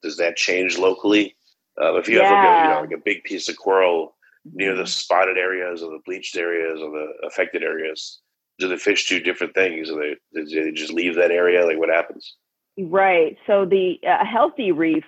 does 0.03 0.17
that 0.19 0.37
change 0.37 0.79
locally? 0.79 1.37
Uh, 1.81 1.95
if 1.97 2.09
you 2.09 2.19
yeah. 2.19 2.29
have 2.29 2.33
like 2.33 2.47
a, 2.47 2.63
you 2.63 2.75
know, 2.75 2.81
like 2.83 3.01
a 3.01 3.05
big 3.05 3.25
piece 3.25 3.49
of 3.49 3.57
coral 3.57 4.15
near 4.53 4.75
the 4.75 4.83
mm-hmm. 4.83 4.89
spotted 4.89 5.39
areas 5.39 5.83
or 5.83 5.91
the 5.91 6.03
bleached 6.05 6.37
areas 6.37 6.81
or 6.81 6.91
the 6.91 7.27
affected 7.27 7.63
areas, 7.63 8.21
do 8.59 8.69
the 8.69 8.77
fish 8.77 9.09
do 9.09 9.19
different 9.21 9.55
things? 9.55 9.89
Do 9.89 10.17
they, 10.33 10.45
do 10.45 10.65
they 10.65 10.71
just 10.71 10.93
leave 10.93 11.17
that 11.17 11.31
area? 11.31 11.67
Like 11.67 11.79
what 11.79 11.89
happens? 11.89 12.37
Right. 12.79 13.37
So 13.47 13.65
the 13.65 13.99
uh, 14.07 14.25
healthy 14.25 14.73
reef, 14.73 15.05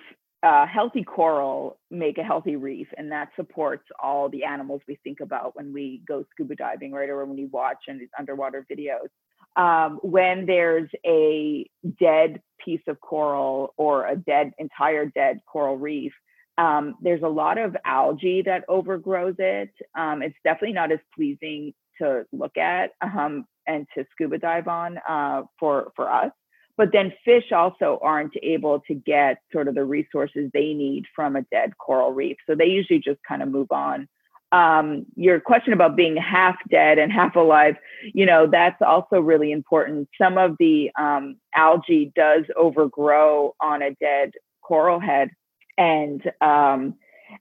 healthy 0.65 1.03
coral 1.03 1.79
make 1.89 2.17
a 2.17 2.23
healthy 2.23 2.55
reef, 2.55 2.87
and 2.97 3.11
that 3.11 3.29
supports 3.35 3.83
all 4.01 4.29
the 4.29 4.43
animals 4.43 4.81
we 4.87 4.99
think 5.03 5.19
about 5.19 5.55
when 5.55 5.73
we 5.73 6.01
go 6.07 6.25
scuba 6.31 6.55
diving, 6.55 6.91
right, 6.91 7.09
or 7.09 7.25
when 7.25 7.35
we 7.35 7.45
watch 7.45 7.77
and 7.87 7.99
these 7.99 8.09
underwater 8.17 8.65
videos. 8.71 9.09
Um, 9.55 9.99
when 10.03 10.45
there's 10.45 10.89
a 11.05 11.67
dead 11.99 12.41
piece 12.63 12.81
of 12.87 12.99
coral 13.01 13.73
or 13.77 14.07
a 14.07 14.15
dead 14.15 14.51
entire 14.59 15.05
dead 15.05 15.39
coral 15.51 15.77
reef, 15.77 16.13
um, 16.57 16.95
there's 17.01 17.23
a 17.23 17.27
lot 17.27 17.57
of 17.57 17.75
algae 17.85 18.43
that 18.43 18.63
overgrows 18.67 19.35
it. 19.39 19.71
Um, 19.97 20.21
it's 20.21 20.35
definitely 20.43 20.73
not 20.73 20.91
as 20.91 20.99
pleasing 21.15 21.73
to 22.01 22.25
look 22.31 22.57
at 22.57 22.91
um, 23.01 23.45
and 23.65 23.87
to 23.95 24.05
scuba 24.11 24.37
dive 24.37 24.67
on 24.67 24.99
uh, 25.09 25.43
for 25.59 25.91
for 25.95 26.11
us. 26.11 26.31
But 26.77 26.91
then 26.93 27.11
fish 27.25 27.51
also 27.51 27.99
aren't 28.01 28.33
able 28.43 28.81
to 28.81 28.93
get 28.93 29.41
sort 29.51 29.67
of 29.67 29.75
the 29.75 29.83
resources 29.83 30.51
they 30.53 30.73
need 30.73 31.05
from 31.15 31.35
a 31.35 31.41
dead 31.43 31.77
coral 31.77 32.13
reef, 32.13 32.37
so 32.47 32.55
they 32.55 32.67
usually 32.67 32.99
just 32.99 33.19
kind 33.27 33.41
of 33.41 33.49
move 33.49 33.71
on. 33.71 34.07
Um, 34.51 35.05
your 35.15 35.41
question 35.41 35.73
about 35.73 35.97
being 35.97 36.15
half 36.15 36.55
dead 36.69 36.99
and 36.99 37.11
half 37.11 37.35
alive, 37.35 37.75
you 38.13 38.25
know, 38.25 38.47
that's 38.49 38.81
also 38.81 39.19
really 39.19 39.51
important. 39.51 40.07
Some 40.21 40.37
of 40.37 40.55
the 40.57 40.89
um, 40.97 41.35
algae 41.53 42.13
does 42.15 42.45
overgrow 42.55 43.55
on 43.59 43.81
a 43.81 43.93
dead 43.95 44.31
coral 44.61 45.01
head, 45.01 45.31
and 45.77 46.21
um, 46.39 46.93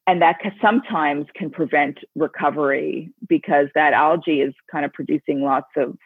and 0.06 0.20
that 0.22 0.38
sometimes 0.60 1.26
can 1.34 1.50
prevent 1.50 1.98
recovery 2.16 3.12
because 3.28 3.68
that 3.74 3.92
algae 3.92 4.40
is 4.40 4.54
kind 4.70 4.84
of 4.84 4.92
producing 4.92 5.42
lots 5.42 5.70
of 5.76 5.96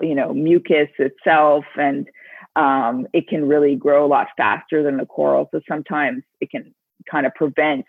you 0.00 0.14
know 0.14 0.32
mucus 0.32 0.88
itself 0.98 1.64
and 1.76 2.08
um, 2.56 3.06
it 3.12 3.28
can 3.28 3.48
really 3.48 3.76
grow 3.76 4.04
a 4.04 4.08
lot 4.08 4.28
faster 4.36 4.82
than 4.82 4.96
the 4.96 5.06
coral. 5.06 5.48
So 5.50 5.60
sometimes 5.68 6.22
it 6.40 6.50
can 6.50 6.74
kind 7.10 7.26
of 7.26 7.34
prevent 7.34 7.86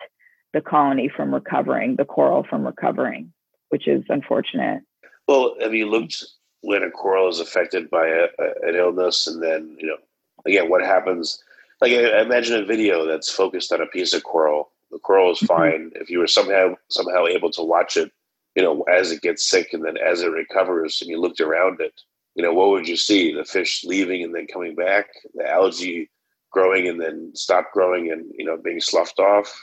the 0.54 0.62
colony 0.62 1.10
from 1.10 1.34
recovering 1.34 1.98
the 1.98 2.06
coral 2.06 2.46
from 2.50 2.66
recovering 2.66 3.32
which 3.70 3.88
is 3.90 4.04
unfortunate. 4.08 4.82
Well 5.28 5.56
have 5.62 5.74
you 5.74 5.90
looked 5.90 6.24
when 6.62 6.82
a 6.82 6.90
coral 6.90 7.28
is 7.28 7.42
affected 7.42 7.90
by 7.90 8.08
a, 8.08 8.28
a, 8.40 8.70
an 8.70 8.76
illness? 8.76 9.28
And 9.28 9.44
then 9.44 9.76
you 9.78 9.88
know 9.88 9.98
again 10.46 10.70
what 10.70 10.82
happens? 10.82 11.44
Like 11.82 11.92
imagine 11.92 12.64
a 12.64 12.66
video 12.66 13.06
that's 13.06 13.30
focused 13.30 13.74
on 13.74 13.82
a 13.82 13.86
piece 13.88 14.14
of 14.14 14.24
coral. 14.24 14.72
The 14.92 15.00
coral 15.00 15.34
is 15.34 15.40
mm-hmm. 15.40 15.48
fine. 15.48 15.92
If 15.96 16.10
you 16.10 16.20
were 16.20 16.28
somehow 16.28 16.76
somehow 16.90 17.26
able 17.26 17.52
to 17.52 17.62
watch 17.62 17.98
it, 17.98 18.12
you 18.56 18.64
know, 18.64 18.84
as 18.84 19.12
it 19.12 19.22
gets 19.22 19.46
sick 19.46 19.74
and 19.74 19.84
then 19.84 19.98
as 19.98 20.22
it 20.22 20.32
recovers, 20.32 21.02
and 21.02 21.10
you 21.10 21.20
looked 21.20 21.42
around 21.42 21.82
it, 21.82 22.00
you 22.36 22.44
know, 22.44 22.54
what 22.54 22.70
would 22.70 22.88
you 22.88 22.98
see? 22.98 23.34
The 23.34 23.46
fish 23.46 23.84
leaving 23.84 24.24
and 24.24 24.36
then 24.36 24.48
coming 24.48 24.76
back, 24.76 25.08
the 25.34 25.50
algae 25.50 26.10
growing 26.52 26.88
and 26.88 27.00
then 27.02 27.32
stop 27.34 27.72
growing 27.74 28.12
and 28.12 28.32
you 28.38 28.46
know 28.46 28.58
being 28.58 28.80
sloughed 28.80 29.20
off. 29.20 29.54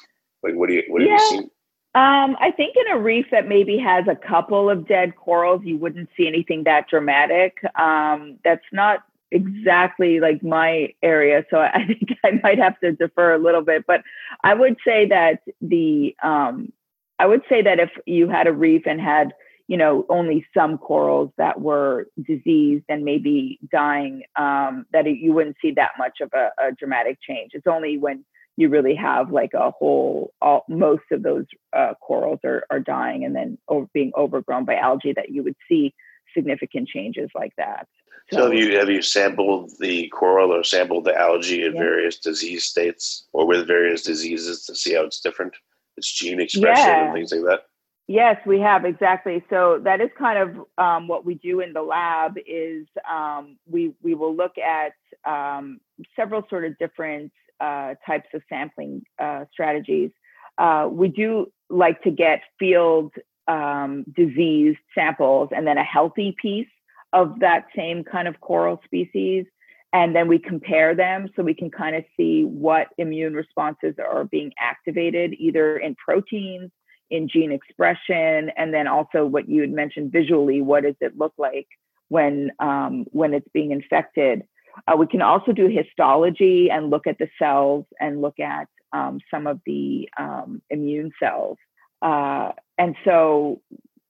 Like, 0.43 0.55
what 0.55 0.69
do 0.69 0.75
you 0.75 0.85
what 0.88 1.00
do 1.00 1.07
yeah. 1.07 1.12
you 1.12 1.29
see? 1.31 1.49
Um, 1.95 2.38
I 2.41 2.50
think 2.57 2.75
in 2.75 2.91
a 2.93 2.99
reef 2.99 3.26
that 3.33 3.49
maybe 3.49 3.76
has 3.76 4.07
a 4.09 4.17
couple 4.17 4.71
of 4.71 4.88
dead 4.88 5.14
corals, 5.17 5.61
you 5.62 5.76
wouldn't 5.76 6.09
see 6.17 6.26
anything 6.26 6.64
that 6.64 6.88
dramatic. 6.88 7.59
Um, 7.79 8.38
that's 8.43 8.64
not 8.73 9.05
exactly 9.31 10.19
like 10.19 10.43
my 10.43 10.95
area. 11.02 11.45
So 11.50 11.58
I 11.58 11.85
think 11.87 12.19
I 12.25 12.41
might 12.43 12.58
have 12.58 12.80
to 12.80 12.93
defer 12.93 13.35
a 13.35 13.39
little 13.39 13.61
bit, 13.61 13.85
but 13.87 14.02
I 14.43 14.54
would 14.54 14.76
say 14.87 15.06
that 15.08 15.43
the, 15.61 16.17
um, 16.23 16.73
I 17.19 17.26
would 17.26 17.43
say 17.47 17.61
that 17.61 17.78
if 17.78 17.91
you 18.06 18.28
had 18.28 18.47
a 18.47 18.52
reef 18.52 18.87
and 18.87 19.00
had, 19.00 19.35
you 19.68 19.76
know, 19.76 20.04
only 20.08 20.46
some 20.56 20.78
corals 20.78 21.30
that 21.38 21.60
were 21.60 22.06
diseased 22.20 22.84
and 22.88 23.04
maybe 23.04 23.58
dying, 23.70 24.22
um, 24.36 24.86
that 24.92 25.06
you 25.06 25.32
wouldn't 25.32 25.56
see 25.62 25.72
that 25.72 25.92
much 25.98 26.20
of 26.20 26.30
a, 26.34 26.50
a, 26.62 26.72
dramatic 26.72 27.18
change. 27.26 27.52
It's 27.54 27.66
only 27.66 27.98
when 27.98 28.25
you 28.56 28.68
really 28.68 28.94
have 28.94 29.30
like 29.30 29.54
a 29.54 29.70
whole, 29.70 30.32
all, 30.42 30.64
most 30.68 31.04
of 31.10 31.22
those 31.22 31.46
uh, 31.72 31.94
corals 32.00 32.40
are, 32.44 32.64
are 32.70 32.80
dying 32.80 33.25
and 33.25 33.34
then 33.34 33.58
over, 33.68 33.86
being 33.94 34.12
overgrown 34.16 34.64
by 34.64 34.76
algae 34.76 35.12
that 35.14 35.30
you 35.30 35.42
would 35.42 35.56
see 35.68 35.94
significant 36.34 36.88
changes 36.88 37.30
like 37.34 37.52
that. 37.56 37.86
So, 38.30 38.44
have 38.44 38.54
you 38.54 38.78
have 38.78 38.88
you 38.88 39.02
sampled 39.02 39.72
the 39.78 40.08
coral 40.08 40.52
or 40.52 40.64
sampled 40.64 41.04
the 41.04 41.14
algae 41.14 41.64
in 41.64 41.75
yeah. 41.75 41.80
various 41.80 42.18
disease 42.18 42.64
states 42.64 43.26
or 43.32 43.46
with 43.46 43.66
various 43.66 44.02
diseases 44.02 44.64
to 44.66 44.75
see 44.75 44.94
how 44.94 45.02
it's 45.02 45.20
different? 45.20 45.54
Its 45.96 46.10
gene 46.10 46.40
expression 46.40 46.86
yeah. 46.86 47.04
and 47.04 47.14
things 47.14 47.32
like 47.32 47.42
that. 47.42 47.66
Yes, 48.12 48.36
we 48.44 48.60
have 48.60 48.84
exactly. 48.84 49.42
So 49.48 49.80
that 49.84 50.02
is 50.02 50.10
kind 50.18 50.38
of 50.38 50.66
um, 50.76 51.08
what 51.08 51.25
we 51.25 51.36
do 51.36 51.60
in 51.60 51.72
the 51.72 51.80
lab. 51.80 52.36
Is 52.46 52.86
um, 53.10 53.56
we 53.66 53.94
we 54.02 54.12
will 54.14 54.36
look 54.36 54.52
at 54.58 54.92
um, 55.25 55.80
several 56.14 56.42
sort 56.50 56.66
of 56.66 56.76
different 56.76 57.32
uh, 57.58 57.94
types 58.06 58.28
of 58.34 58.42
sampling 58.50 59.02
uh, 59.18 59.46
strategies. 59.50 60.10
Uh, 60.58 60.90
we 60.92 61.08
do 61.08 61.50
like 61.70 62.02
to 62.02 62.10
get 62.10 62.42
field 62.58 63.14
um, 63.48 64.04
diseased 64.14 64.76
samples 64.94 65.48
and 65.56 65.66
then 65.66 65.78
a 65.78 65.84
healthy 65.84 66.36
piece 66.38 66.68
of 67.14 67.38
that 67.40 67.64
same 67.75 68.04
kind 68.04 68.28
of 68.28 68.38
coral 68.42 68.78
species. 68.84 69.46
And 69.94 70.14
then 70.14 70.28
we 70.28 70.38
compare 70.38 70.94
them 70.94 71.30
so 71.34 71.42
we 71.42 71.54
can 71.54 71.70
kind 71.70 71.96
of 71.96 72.04
see 72.18 72.44
what 72.44 72.88
immune 72.98 73.32
responses 73.32 73.94
are 73.98 74.25
being 74.25 74.52
activated, 74.58 75.32
either 75.38 75.78
in 75.78 75.94
proteins, 75.94 76.70
in 77.10 77.28
gene 77.28 77.52
expression, 77.52 78.50
and 78.56 78.73
then 78.73 78.86
also 78.86 79.26
what 79.26 79.49
you 79.49 79.60
had 79.60 79.71
mentioned 79.71 80.12
visually 80.12 80.62
what 80.62 80.84
does 80.84 80.95
it 81.00 81.17
look 81.19 81.34
like 81.38 81.69
when, 82.08 82.50
um, 82.58 83.06
when 83.10 83.34
it's 83.34 83.49
being 83.52 83.71
infected? 83.71 84.43
Uh, 84.86 84.97
we 84.97 85.06
can 85.06 85.23
also 85.23 85.52
do 85.52 85.69
histology 85.69 86.71
and 86.71 86.91
look 86.91 87.06
at 87.06 87.19
the 87.19 87.28
cells 87.38 87.84
and 88.00 88.23
look 88.23 88.41
at 88.41 88.69
um, 88.93 89.19
some 89.30 89.47
of 89.47 89.60
the 89.67 90.08
um, 90.19 90.62
immune 90.71 91.12
cells. 91.21 91.58
Uh, 92.00 92.52
and 92.78 92.97
so 93.04 93.60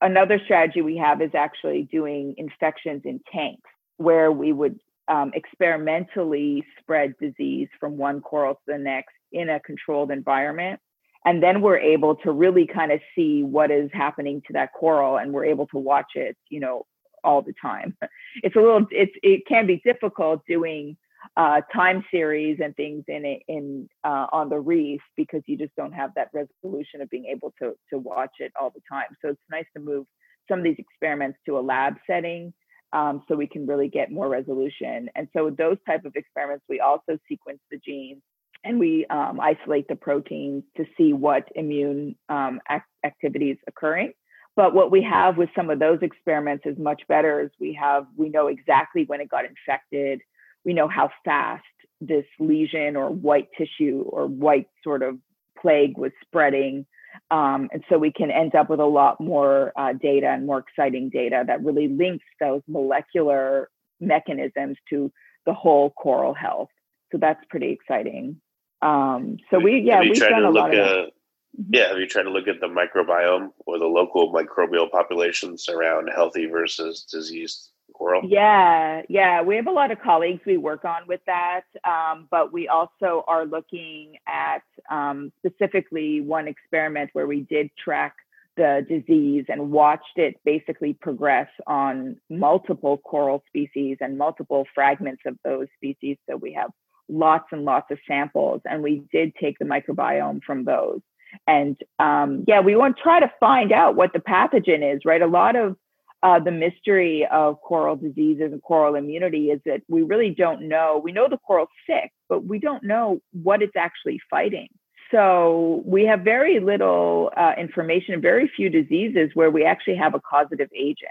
another 0.01 0.41
strategy 0.45 0.83
we 0.83 0.97
have 0.97 1.21
is 1.21 1.31
actually 1.35 1.89
doing 1.91 2.35
infections 2.39 3.03
in 3.05 3.21
tanks 3.33 3.69
where 3.97 4.33
we 4.33 4.53
would 4.53 4.79
um, 5.09 5.33
experimentally 5.35 6.65
spread 6.81 7.15
disease 7.19 7.69
from 7.79 7.97
one 7.97 8.21
coral 8.21 8.55
to 8.55 8.61
the 8.67 8.79
next 8.79 9.15
in 9.33 9.49
a 9.49 9.61
controlled 9.61 10.11
environment. 10.11 10.81
And 11.25 11.43
then 11.43 11.61
we're 11.61 11.79
able 11.79 12.17
to 12.17 12.33
really 12.33 12.67
kind 12.67 12.91
of 12.93 13.01
see 13.15 13.43
what 13.43 13.71
is 13.71 13.91
happening 13.93 14.43
to 14.47 14.53
that 14.55 14.73
coral 14.73 15.19
and 15.19 15.33
we're 15.33 15.45
able 15.45 15.67
to 15.69 15.79
watch 15.79 16.13
it, 16.15 16.37
you 16.49 16.61
know, 16.61 16.87
all 17.25 17.43
the 17.43 17.55
time. 17.61 17.97
It's 18.43 18.57
a 18.57 18.61
little, 18.61 18.87
it's, 18.91 19.13
it 19.23 19.43
can 19.47 19.67
be 19.67 19.81
difficult 19.85 20.41
doing 20.49 20.97
uh, 21.37 21.61
time 21.73 22.05
series 22.11 22.59
and 22.63 22.75
things 22.77 23.05
in 23.09 23.25
it 23.25 23.43
in 23.49 23.89
uh, 24.05 24.27
on 24.33 24.49
the 24.49 24.59
reef 24.59 25.01
because 25.17 25.43
you 25.47 25.57
just 25.57 25.75
don't 25.77 25.93
have 25.93 26.11
that 26.17 26.29
resolution 26.33 27.01
of 27.01 27.11
being 27.11 27.27
able 27.27 27.53
to 27.61 27.75
to 27.91 27.99
watch 27.99 28.33
it 28.39 28.53
all 28.61 28.71
the 28.71 28.81
time. 28.91 29.07
So 29.23 29.29
it's 29.29 29.41
nice 29.51 29.67
to 29.77 29.83
move 29.83 30.07
some 30.49 30.59
of 30.59 30.65
these 30.65 30.79
experiments 30.79 31.39
to 31.47 31.59
a 31.59 31.61
lab 31.61 31.95
setting 32.07 32.53
um, 32.93 33.23
so 33.29 33.37
we 33.37 33.47
can 33.47 33.67
really 33.67 33.89
get 33.89 34.11
more 34.11 34.29
resolution. 34.29 35.09
And 35.15 35.29
so 35.35 35.51
those 35.51 35.79
type 35.87 36.05
of 36.05 36.15
experiments, 36.17 36.65
we 36.69 36.81
also 36.81 37.19
sequence 37.29 37.61
the 37.71 37.79
genes 37.79 38.23
and 38.65 38.79
we 38.79 39.07
um, 39.07 39.41
isolate 39.41 39.89
the 39.89 39.97
proteins 39.97 40.65
to 40.77 40.85
see 40.97 41.13
what 41.13 41.49
immune 41.55 42.17
um, 42.29 42.61
act- 42.69 42.91
activity 43.05 43.51
is 43.51 43.59
occurring. 43.67 44.13
But 44.55 44.75
what 44.75 44.91
we 44.91 45.03
have 45.03 45.39
with 45.39 45.49
some 45.57 45.71
of 45.71 45.79
those 45.79 45.99
experiments 46.03 46.65
is 46.67 46.77
much 46.79 47.03
better. 47.09 47.41
Is 47.41 47.51
we 47.59 47.73
have 47.81 48.07
we 48.17 48.29
know 48.29 48.49
exactly 48.49 49.05
when 49.05 49.21
it 49.21 49.29
got 49.31 49.45
infected 49.45 50.21
we 50.65 50.75
know 50.75 50.89
how 50.89 51.11
fast 51.25 51.65
this 52.01 52.25
lesion 52.39 52.97
or 52.97 53.11
white 53.11 53.49
tissue 53.57 54.05
or 54.07 54.27
white 54.27 54.67
sort 54.83 55.03
of 55.03 55.19
plague 55.61 55.97
was 55.97 56.13
spreading. 56.25 56.87
Um, 57.31 57.69
and 57.73 57.85
so 57.89 57.99
we 57.99 58.13
can 58.13 58.31
end 58.31 58.55
up 58.55 58.71
with 58.71 58.81
a 58.81 58.87
lot 58.87 59.21
more 59.21 59.73
uh, 59.77 59.93
data 59.93 60.29
and 60.29 60.47
more 60.47 60.59
exciting 60.59 61.11
data 61.11 61.45
that 61.47 61.63
really 61.63 61.89
links 61.89 62.25
those 62.41 62.63
molecular 62.67 63.69
mechanisms 64.01 64.77
to 64.91 65.13
the 65.47 65.53
whole 65.53 65.91
coral 65.91 66.35
health. 66.35 66.71
So 67.13 67.19
that's 67.19 67.41
pretty 67.51 67.71
exciting. 67.71 68.41
Um, 68.83 69.39
so 69.51 69.59
we, 69.59 69.81
yeah, 69.81 70.01
we've 70.01 70.15
done 70.15 70.45
a 70.45 70.51
lot 70.51 70.75
of. 70.75 70.79
At, 70.79 70.87
mm-hmm. 70.87 71.63
yeah, 71.71 71.89
have 71.89 71.99
you 71.99 72.07
tried 72.07 72.25
to 72.25 72.31
look 72.31 72.49
at 72.49 72.61
the 72.61 72.67
microbiome 72.67 73.51
or 73.67 73.79
the 73.79 73.87
local 73.87 74.33
microbial 74.33 74.91
populations 74.91 75.69
around 75.69 76.11
healthy 76.15 76.47
versus 76.47 77.07
diseased 77.11 77.71
coral? 77.93 78.23
Yeah, 78.25 79.03
yeah. 79.09 79.43
We 79.43 79.57
have 79.57 79.69
a 79.69 79.73
lot 79.73 79.91
of 79.91 80.01
colleagues 80.01 80.41
we 80.45 80.57
work 80.57 80.85
on 80.85 81.03
with 81.07 81.21
that, 81.27 81.63
um, 81.85 82.27
but 82.31 82.53
we 82.53 82.69
also 82.69 83.25
are 83.29 83.47
looking 83.47 84.17
at 84.27 84.63
um, 84.91 85.33
specifically 85.47 86.21
one 86.21 86.49
experiment 86.49 87.11
where 87.13 87.27
we 87.27 87.43
did 87.43 87.71
track 87.83 88.17
the 88.57 88.85
disease 88.89 89.47
and 89.49 89.71
watched 89.71 90.17
it 90.17 90.35
basically 90.45 90.93
progress 90.93 91.49
on 91.67 92.17
multiple 92.29 92.99
coral 92.99 93.43
species 93.49 93.97
and 94.01 94.19
multiple 94.19 94.67
fragments 94.75 95.23
of 95.27 95.37
those 95.45 95.69
species. 95.77 96.19
So 96.29 96.37
we 96.37 96.53
have 96.53 96.71
lots 97.13 97.47
and 97.53 97.65
lots 97.65 97.91
of 97.91 97.99
samples, 98.07 98.61
and 98.65 98.83
we 98.83 99.03
did 99.13 99.35
take 99.37 99.59
the 99.59 99.65
microbiome 99.65 100.43
from 100.43 100.65
those. 100.65 101.01
And 101.47 101.77
um, 101.99 102.45
yeah, 102.47 102.61
we 102.61 102.77
want 102.77 102.97
to 102.97 103.03
try 103.03 103.21
to 103.21 103.33
find 103.41 103.73
out 103.73 103.97
what 103.97 104.13
the 104.13 104.19
pathogen 104.19 104.95
is, 104.95 105.03
right? 105.05 105.23
A 105.23 105.27
lot 105.27 105.57
of 105.57 105.77
uh, 106.23 106.39
the 106.39 106.51
mystery 106.51 107.27
of 107.33 107.61
coral 107.63 107.97
diseases 107.97 108.53
and 108.53 108.63
coral 108.63 108.95
immunity 108.95 109.51
is 109.51 109.61
that 109.65 109.83
we 109.89 110.03
really 110.03 110.31
don't 110.31 110.69
know. 110.69 111.01
We 111.03 111.13
know 111.13 111.29
the 111.29 111.39
coral's 111.39 111.69
sick, 111.87 112.13
but 112.29 112.45
we 112.45 112.59
don't 112.59 112.85
know 112.85 113.21
what 113.33 113.63
it's 113.63 113.77
actually 113.77 114.21
fighting. 114.31 114.69
So 115.11 115.83
we 115.85 116.05
have 116.05 116.21
very 116.21 116.61
little 116.61 117.31
uh, 117.37 117.53
information, 117.59 118.21
very 118.21 118.51
few 118.55 118.71
diseases 118.71 119.31
where 119.35 119.51
we 119.51 119.65
actually 119.65 119.97
have 119.97 120.15
a 120.15 120.21
causative 120.21 120.71
agent 120.75 121.11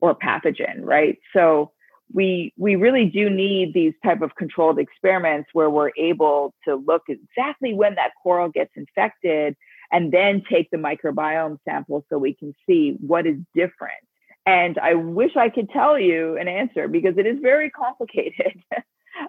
or 0.00 0.14
pathogen, 0.14 0.80
right? 0.82 1.18
So 1.32 1.72
we 2.12 2.52
we 2.56 2.76
really 2.76 3.06
do 3.06 3.30
need 3.30 3.72
these 3.74 3.94
type 4.04 4.22
of 4.22 4.34
controlled 4.34 4.78
experiments 4.78 5.50
where 5.52 5.70
we're 5.70 5.92
able 5.96 6.54
to 6.66 6.74
look 6.74 7.02
exactly 7.08 7.74
when 7.74 7.94
that 7.94 8.12
coral 8.22 8.48
gets 8.48 8.70
infected 8.76 9.56
and 9.92 10.12
then 10.12 10.42
take 10.48 10.70
the 10.70 10.76
microbiome 10.76 11.58
sample 11.64 12.04
so 12.08 12.18
we 12.18 12.34
can 12.34 12.54
see 12.66 12.96
what 13.00 13.26
is 13.26 13.36
different 13.54 14.02
and 14.46 14.78
I 14.78 14.94
wish 14.94 15.36
I 15.36 15.48
could 15.48 15.70
tell 15.70 15.98
you 15.98 16.36
an 16.38 16.48
answer 16.48 16.88
because 16.88 17.18
it 17.18 17.26
is 17.26 17.38
very 17.40 17.70
complicated. 17.70 18.62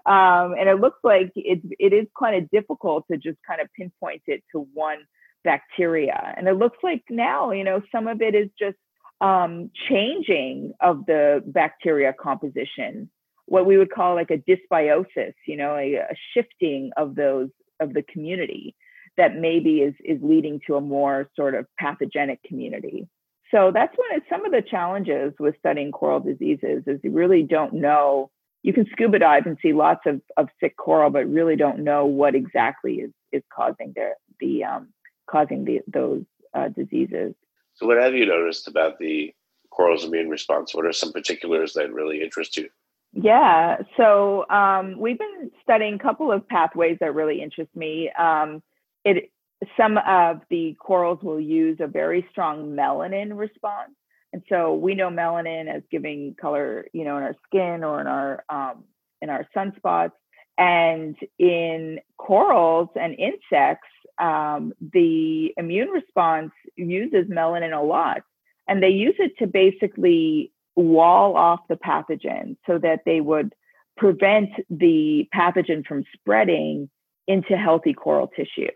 um, 0.06 0.54
and 0.58 0.68
it 0.68 0.80
looks 0.80 0.98
like 1.04 1.32
it, 1.36 1.60
it 1.78 1.92
is 1.92 2.06
kind 2.18 2.42
of 2.42 2.50
difficult 2.50 3.04
to 3.10 3.18
just 3.18 3.38
kind 3.46 3.60
of 3.60 3.68
pinpoint 3.76 4.22
it 4.26 4.42
to 4.52 4.66
one 4.72 4.98
bacteria. 5.44 6.34
And 6.36 6.48
it 6.48 6.54
looks 6.54 6.78
like 6.82 7.02
now, 7.10 7.50
you 7.50 7.64
know, 7.64 7.82
some 7.92 8.08
of 8.08 8.22
it 8.22 8.34
is 8.34 8.48
just 8.58 8.76
um, 9.22 9.70
changing 9.88 10.74
of 10.80 11.06
the 11.06 11.42
bacteria 11.46 12.12
composition, 12.12 13.08
what 13.46 13.66
we 13.66 13.78
would 13.78 13.90
call 13.90 14.14
like 14.14 14.30
a 14.30 14.38
dysbiosis, 14.38 15.34
you 15.46 15.56
know, 15.56 15.76
a, 15.76 15.94
a 15.94 16.14
shifting 16.34 16.90
of 16.96 17.14
those 17.14 17.48
of 17.80 17.94
the 17.94 18.02
community 18.02 18.74
that 19.16 19.36
maybe 19.36 19.80
is 19.80 19.94
is 20.04 20.18
leading 20.22 20.60
to 20.66 20.74
a 20.74 20.80
more 20.80 21.30
sort 21.36 21.54
of 21.54 21.66
pathogenic 21.78 22.42
community. 22.42 23.08
So 23.52 23.70
that's 23.72 23.96
one 23.96 24.16
of 24.16 24.22
some 24.28 24.44
of 24.44 24.50
the 24.50 24.62
challenges 24.62 25.34
with 25.38 25.54
studying 25.58 25.92
coral 25.92 26.20
diseases 26.20 26.82
is 26.86 26.98
you 27.04 27.12
really 27.12 27.42
don't 27.42 27.74
know. 27.74 28.30
You 28.62 28.72
can 28.72 28.86
scuba 28.90 29.18
dive 29.18 29.46
and 29.46 29.58
see 29.62 29.72
lots 29.72 30.00
of, 30.06 30.20
of 30.36 30.48
sick 30.60 30.76
coral, 30.76 31.10
but 31.10 31.26
really 31.28 31.56
don't 31.56 31.80
know 31.80 32.06
what 32.06 32.34
exactly 32.34 32.94
is 32.94 33.10
is 33.30 33.42
causing 33.54 33.92
the 33.94 34.14
the 34.40 34.64
um, 34.64 34.88
causing 35.30 35.64
the, 35.64 35.80
those 35.86 36.24
uh, 36.54 36.68
diseases. 36.68 37.34
So, 37.74 37.86
what 37.86 37.98
have 37.98 38.14
you 38.14 38.26
noticed 38.26 38.68
about 38.68 38.98
the 38.98 39.34
coral's 39.70 40.04
immune 40.04 40.28
response? 40.28 40.74
What 40.74 40.86
are 40.86 40.92
some 40.92 41.12
particulars 41.12 41.72
that 41.74 41.92
really 41.92 42.22
interest 42.22 42.56
you? 42.56 42.68
Yeah, 43.14 43.78
so 43.96 44.48
um, 44.48 44.98
we've 44.98 45.18
been 45.18 45.50
studying 45.62 45.94
a 45.94 45.98
couple 45.98 46.32
of 46.32 46.48
pathways 46.48 46.96
that 47.00 47.14
really 47.14 47.42
interest 47.42 47.70
me. 47.76 48.10
Um, 48.18 48.62
it 49.04 49.30
some 49.76 49.98
of 49.98 50.40
the 50.50 50.74
corals 50.80 51.22
will 51.22 51.40
use 51.40 51.78
a 51.80 51.86
very 51.86 52.26
strong 52.30 52.74
melanin 52.74 53.36
response. 53.36 53.92
And 54.32 54.42
so 54.48 54.74
we 54.74 54.94
know 54.94 55.08
melanin 55.08 55.68
as 55.68 55.82
giving 55.90 56.34
color, 56.40 56.86
you 56.92 57.04
know, 57.04 57.18
in 57.18 57.22
our 57.22 57.36
skin 57.46 57.84
or 57.84 58.00
in 58.00 58.06
our 58.06 58.44
um, 58.48 58.84
in 59.20 59.30
our 59.30 59.46
sunspots. 59.54 60.12
And 60.58 61.16
in 61.38 62.00
corals 62.18 62.88
and 63.00 63.14
insects, 63.18 63.88
um, 64.22 64.72
the 64.80 65.52
immune 65.56 65.88
response 65.88 66.52
uses 66.76 67.26
melanin 67.28 67.76
a 67.76 67.82
lot, 67.82 68.22
and 68.68 68.82
they 68.82 68.90
use 68.90 69.16
it 69.18 69.32
to 69.40 69.46
basically 69.46 70.52
wall 70.76 71.36
off 71.36 71.60
the 71.68 71.76
pathogen 71.76 72.56
so 72.66 72.78
that 72.78 73.00
they 73.04 73.20
would 73.20 73.52
prevent 73.96 74.50
the 74.70 75.28
pathogen 75.34 75.84
from 75.84 76.04
spreading 76.14 76.88
into 77.26 77.56
healthy 77.56 77.92
coral 77.92 78.28
tissue. 78.28 78.70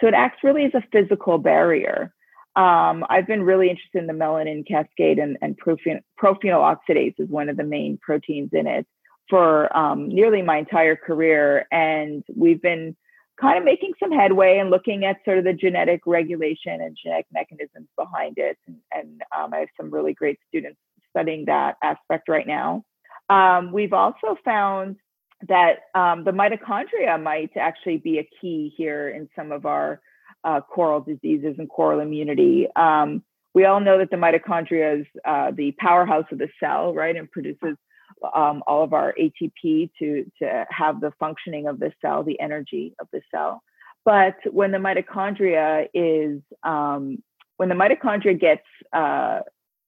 So 0.00 0.08
it 0.08 0.14
acts 0.14 0.38
really 0.42 0.64
as 0.64 0.74
a 0.74 0.82
physical 0.92 1.38
barrier. 1.38 2.12
Um, 2.56 3.04
I've 3.10 3.26
been 3.26 3.42
really 3.42 3.68
interested 3.68 3.98
in 3.98 4.06
the 4.06 4.12
melanin 4.14 4.66
cascade 4.66 5.18
and, 5.18 5.36
and 5.42 5.58
prophen- 5.58 6.02
prophenol 6.20 6.74
oxidase 6.74 7.14
is 7.18 7.28
one 7.28 7.48
of 7.48 7.56
the 7.56 7.64
main 7.64 7.98
proteins 8.00 8.50
in 8.52 8.66
it 8.66 8.86
for 9.28 9.74
um, 9.76 10.08
nearly 10.08 10.42
my 10.42 10.58
entire 10.58 10.96
career. 10.96 11.66
And 11.70 12.24
we've 12.34 12.62
been 12.62 12.96
kind 13.40 13.58
of 13.58 13.64
making 13.64 13.92
some 14.00 14.10
headway 14.10 14.58
and 14.58 14.70
looking 14.70 15.04
at 15.04 15.16
sort 15.24 15.38
of 15.38 15.44
the 15.44 15.52
genetic 15.52 16.00
regulation 16.06 16.80
and 16.80 16.96
genetic 17.00 17.26
mechanisms 17.32 17.88
behind 17.96 18.38
it. 18.38 18.56
And, 18.66 18.76
and 18.92 19.22
um, 19.36 19.52
I 19.52 19.58
have 19.58 19.68
some 19.76 19.90
really 19.90 20.14
great 20.14 20.38
students 20.48 20.78
studying 21.10 21.44
that 21.46 21.76
aspect 21.82 22.28
right 22.28 22.46
now. 22.46 22.84
Um, 23.28 23.72
we've 23.72 23.92
also 23.92 24.36
found 24.44 24.96
that 25.48 25.80
um, 25.94 26.24
the 26.24 26.30
mitochondria 26.30 27.22
might 27.22 27.50
actually 27.56 27.98
be 27.98 28.18
a 28.18 28.28
key 28.40 28.72
here 28.76 29.08
in 29.10 29.28
some 29.36 29.52
of 29.52 29.66
our 29.66 30.00
uh, 30.44 30.60
coral 30.60 31.00
diseases 31.00 31.56
and 31.58 31.68
coral 31.68 32.00
immunity. 32.00 32.68
Um, 32.76 33.22
we 33.54 33.64
all 33.64 33.80
know 33.80 33.98
that 33.98 34.10
the 34.10 34.16
mitochondria 34.16 35.00
is 35.00 35.06
uh, 35.24 35.50
the 35.50 35.72
powerhouse 35.78 36.26
of 36.30 36.38
the 36.38 36.48
cell, 36.60 36.94
right, 36.94 37.16
and 37.16 37.30
produces 37.30 37.76
um, 38.34 38.62
all 38.66 38.82
of 38.82 38.92
our 38.92 39.14
ATP 39.20 39.90
to, 39.98 40.30
to 40.40 40.66
have 40.70 41.00
the 41.00 41.12
functioning 41.18 41.66
of 41.66 41.78
the 41.78 41.92
cell, 42.00 42.22
the 42.22 42.40
energy 42.40 42.94
of 43.00 43.08
the 43.12 43.20
cell. 43.30 43.62
But 44.04 44.36
when 44.50 44.70
the 44.70 44.78
mitochondria 44.78 45.88
is, 45.92 46.40
um, 46.62 47.22
when 47.56 47.68
the 47.68 47.74
mitochondria 47.74 48.38
gets 48.38 48.62
uh, 48.92 49.40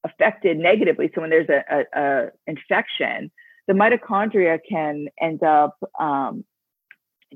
affected 0.05 0.59
negatively, 0.59 1.11
so 1.15 1.21
when 1.21 1.31
there's 1.31 1.49
a, 1.49 1.65
a, 1.71 2.01
a 2.01 2.31
infection, 2.47 3.31
the 3.69 3.75
mitochondria 3.75 4.59
can 4.69 5.07
end 5.21 5.43
up 5.43 5.77
um, 6.01 6.45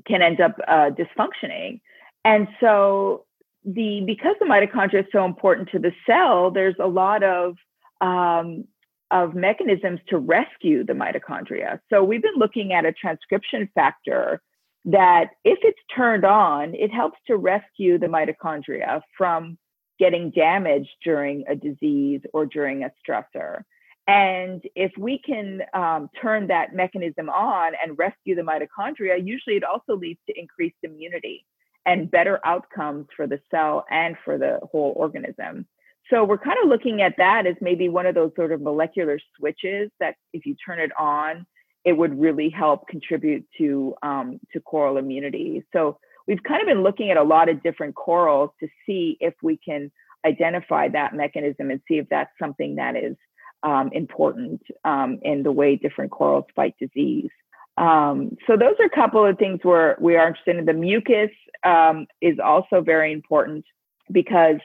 can 0.05 0.21
end 0.21 0.41
up 0.41 0.57
uh, 0.67 0.89
dysfunctioning. 0.89 1.79
And 2.25 2.47
so 2.59 3.25
the 3.63 4.03
because 4.05 4.35
the 4.39 4.45
mitochondria 4.45 5.01
is 5.01 5.05
so 5.11 5.23
important 5.23 5.69
to 5.69 5.79
the 5.79 5.93
cell, 6.05 6.51
there's 6.51 6.75
a 6.79 6.87
lot 6.87 7.23
of 7.23 7.55
um, 8.01 8.65
of 9.13 9.35
mechanisms 9.35 9.99
to 10.09 10.17
rescue 10.17 10.83
the 10.83 10.93
mitochondria. 10.93 11.79
So 11.91 12.03
we've 12.03 12.21
been 12.21 12.35
looking 12.35 12.73
at 12.73 12.83
a 12.83 12.91
transcription 12.91 13.69
factor 13.75 14.41
that 14.85 15.29
if 15.45 15.59
it's 15.61 15.79
turned 15.95 16.25
on, 16.25 16.73
it 16.73 16.91
helps 16.91 17.19
to 17.27 17.37
rescue 17.37 17.99
the 17.99 18.07
mitochondria 18.07 19.01
from 19.15 19.57
getting 19.99 20.31
damaged 20.31 20.89
during 21.03 21.45
a 21.47 21.55
disease 21.55 22.21
or 22.33 22.47
during 22.47 22.83
a 22.83 22.91
stressor. 23.07 23.61
And 24.07 24.63
if 24.75 24.91
we 24.97 25.21
can 25.23 25.61
um, 25.75 26.09
turn 26.19 26.47
that 26.47 26.73
mechanism 26.73 27.29
on 27.29 27.73
and 27.81 27.97
rescue 27.97 28.35
the 28.35 28.41
mitochondria, 28.41 29.23
usually 29.23 29.57
it 29.57 29.63
also 29.63 29.95
leads 29.95 30.19
to 30.27 30.37
increased 30.37 30.77
immunity 30.81 31.45
and 31.85 32.09
better 32.09 32.39
outcomes 32.43 33.05
for 33.15 33.27
the 33.27 33.39
cell 33.51 33.85
and 33.91 34.17
for 34.25 34.39
the 34.39 34.59
whole 34.71 34.93
organism. 34.95 35.67
So 36.09 36.23
we're 36.23 36.37
kind 36.37 36.57
of 36.63 36.69
looking 36.69 37.01
at 37.01 37.15
that 37.17 37.47
as 37.47 37.55
maybe 37.61 37.89
one 37.89 38.05
of 38.05 38.15
those 38.15 38.31
sort 38.35 38.51
of 38.51 38.61
molecular 38.61 39.19
switches 39.37 39.89
that 39.99 40.15
if 40.33 40.45
you 40.45 40.55
turn 40.65 40.79
it 40.79 40.91
on, 40.99 41.45
it 41.85 41.93
would 41.93 42.19
really 42.19 42.49
help 42.49 42.87
contribute 42.87 43.45
to 43.57 43.95
um, 44.03 44.39
to 44.51 44.59
coral 44.59 44.97
immunity. 44.97 45.63
So 45.73 45.97
we've 46.27 46.43
kind 46.43 46.61
of 46.61 46.67
been 46.67 46.83
looking 46.83 47.09
at 47.09 47.17
a 47.17 47.23
lot 47.23 47.49
of 47.49 47.63
different 47.63 47.95
corals 47.95 48.51
to 48.59 48.67
see 48.85 49.17
if 49.19 49.33
we 49.41 49.57
can 49.57 49.91
identify 50.25 50.87
that 50.89 51.13
mechanism 51.13 51.71
and 51.71 51.81
see 51.87 51.97
if 51.97 52.07
that's 52.09 52.31
something 52.39 52.75
that 52.75 52.95
is 52.95 53.15
um, 53.63 53.89
important 53.93 54.61
um, 54.83 55.19
in 55.23 55.43
the 55.43 55.51
way 55.51 55.75
different 55.75 56.11
corals 56.11 56.45
fight 56.55 56.75
disease. 56.79 57.29
Um, 57.77 58.37
so 58.45 58.55
those 58.55 58.75
are 58.79 58.85
a 58.85 58.89
couple 58.89 59.25
of 59.25 59.37
things 59.37 59.59
where 59.63 59.97
we 59.99 60.15
are 60.15 60.27
interested 60.27 60.57
in. 60.57 60.65
The 60.65 60.73
mucus 60.73 61.31
um, 61.63 62.07
is 62.21 62.37
also 62.43 62.81
very 62.81 63.11
important 63.11 63.65
because 64.11 64.57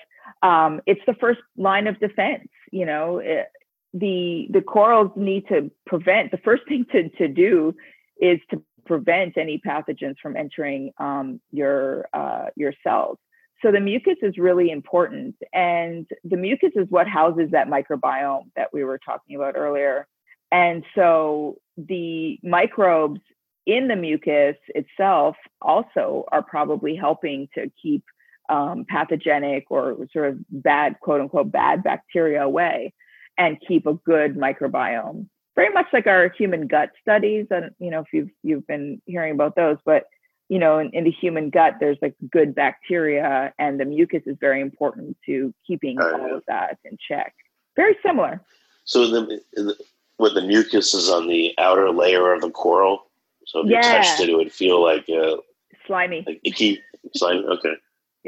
um, 0.43 0.81
it's 0.87 1.01
the 1.07 1.15
first 1.15 1.41
line 1.57 1.87
of 1.87 1.99
defense. 2.01 2.49
You 2.73 2.87
know, 2.87 3.19
it, 3.19 3.47
the 3.95 4.49
the 4.51 4.63
corals 4.63 5.11
need 5.17 5.49
to 5.49 5.71
prevent. 5.87 6.31
The 6.31 6.39
first 6.39 6.63
thing 6.69 6.87
to 6.93 7.09
to 7.11 7.29
do 7.29 7.75
is 8.21 8.41
to 8.51 8.63
prevent 8.87 9.37
any 9.37 9.61
pathogens 9.65 10.17
from 10.21 10.37
entering 10.37 10.93
um, 10.99 11.41
your 11.53 12.09
uh, 12.13 12.47
your 12.57 12.73
cells. 12.83 13.19
So 13.63 13.73
the 13.73 13.81
mucus 13.81 14.17
is 14.23 14.39
really 14.39 14.71
important. 14.71 15.35
And 15.53 16.07
the 16.25 16.37
mucus 16.37 16.71
is 16.77 16.87
what 16.91 17.09
houses 17.09 17.51
that 17.51 17.69
microbiome 17.69 18.51
that 18.57 18.73
we 18.73 18.85
were 18.85 18.99
talking 18.99 19.37
about 19.37 19.57
earlier. 19.57 20.07
And 20.53 20.85
so 20.95 21.59
the 21.77 22.39
microbes 22.43 23.21
in 23.67 23.89
the 23.89 23.97
mucus 23.97 24.57
itself 24.69 25.37
also 25.61 26.25
are 26.33 26.43
probably 26.43 26.97
helping 26.97 27.49
to 27.55 27.71
keep 27.81 28.05
um, 28.49 28.85
pathogenic 28.89 29.67
or 29.71 29.97
sort 30.13 30.31
of 30.31 30.39
bad, 30.51 30.99
quote 31.01 31.21
unquote, 31.21 31.51
bad 31.53 31.83
bacteria 31.83 32.43
away 32.43 32.93
and 33.37 33.59
keep 33.67 33.87
a 33.87 33.95
good 33.95 34.37
microbiome 34.37 35.27
very 35.59 35.73
much 35.73 35.87
like 35.93 36.07
our 36.07 36.29
human 36.39 36.69
gut 36.69 36.91
studies. 37.03 37.47
And 37.51 37.73
you 37.81 37.91
know, 37.91 38.01
if 38.03 38.07
you've 38.13 38.29
you've 38.45 38.65
been 38.69 39.03
hearing 39.07 39.33
about 39.33 39.57
those, 39.57 39.77
but 39.85 40.05
you 40.49 40.57
know, 40.61 40.79
in, 40.79 40.91
in 40.91 41.03
the 41.03 41.11
human 41.11 41.51
gut, 41.51 41.75
there's 41.81 41.99
like 42.01 42.15
good 42.31 42.55
bacteria, 42.55 43.53
and 43.59 43.81
the 43.81 43.85
mucus 43.85 44.23
is 44.25 44.37
very 44.41 44.61
important 44.61 45.17
to 45.27 45.53
keeping 45.67 45.99
Oh, 46.01 46.13
all 46.13 46.29
yeah. 46.29 46.35
of 46.37 46.43
that 46.47 46.79
in 46.85 46.97
check. 47.09 47.35
Very 47.75 47.97
similar. 48.07 48.41
So 48.85 49.09
the, 49.09 49.41
the 49.55 49.77
what 50.19 50.35
the 50.35 50.43
mucus 50.43 50.95
is 50.95 51.11
on 51.11 51.27
the 51.27 51.55
outer 51.59 51.91
layer 51.91 52.33
of 52.33 52.41
the 52.41 52.51
coral. 52.51 53.07
So 53.47 53.61
if 53.65 53.67
you 53.67 53.83
touched 53.83 54.21
it, 54.21 54.29
it 54.29 54.37
would 54.37 54.53
feel 54.53 54.81
like 54.81 55.09
uh, 55.11 55.39
Slimy. 55.89 56.23
like 56.25 56.41
icky 56.45 56.81
slime. 57.17 57.45
Okay. 57.47 57.75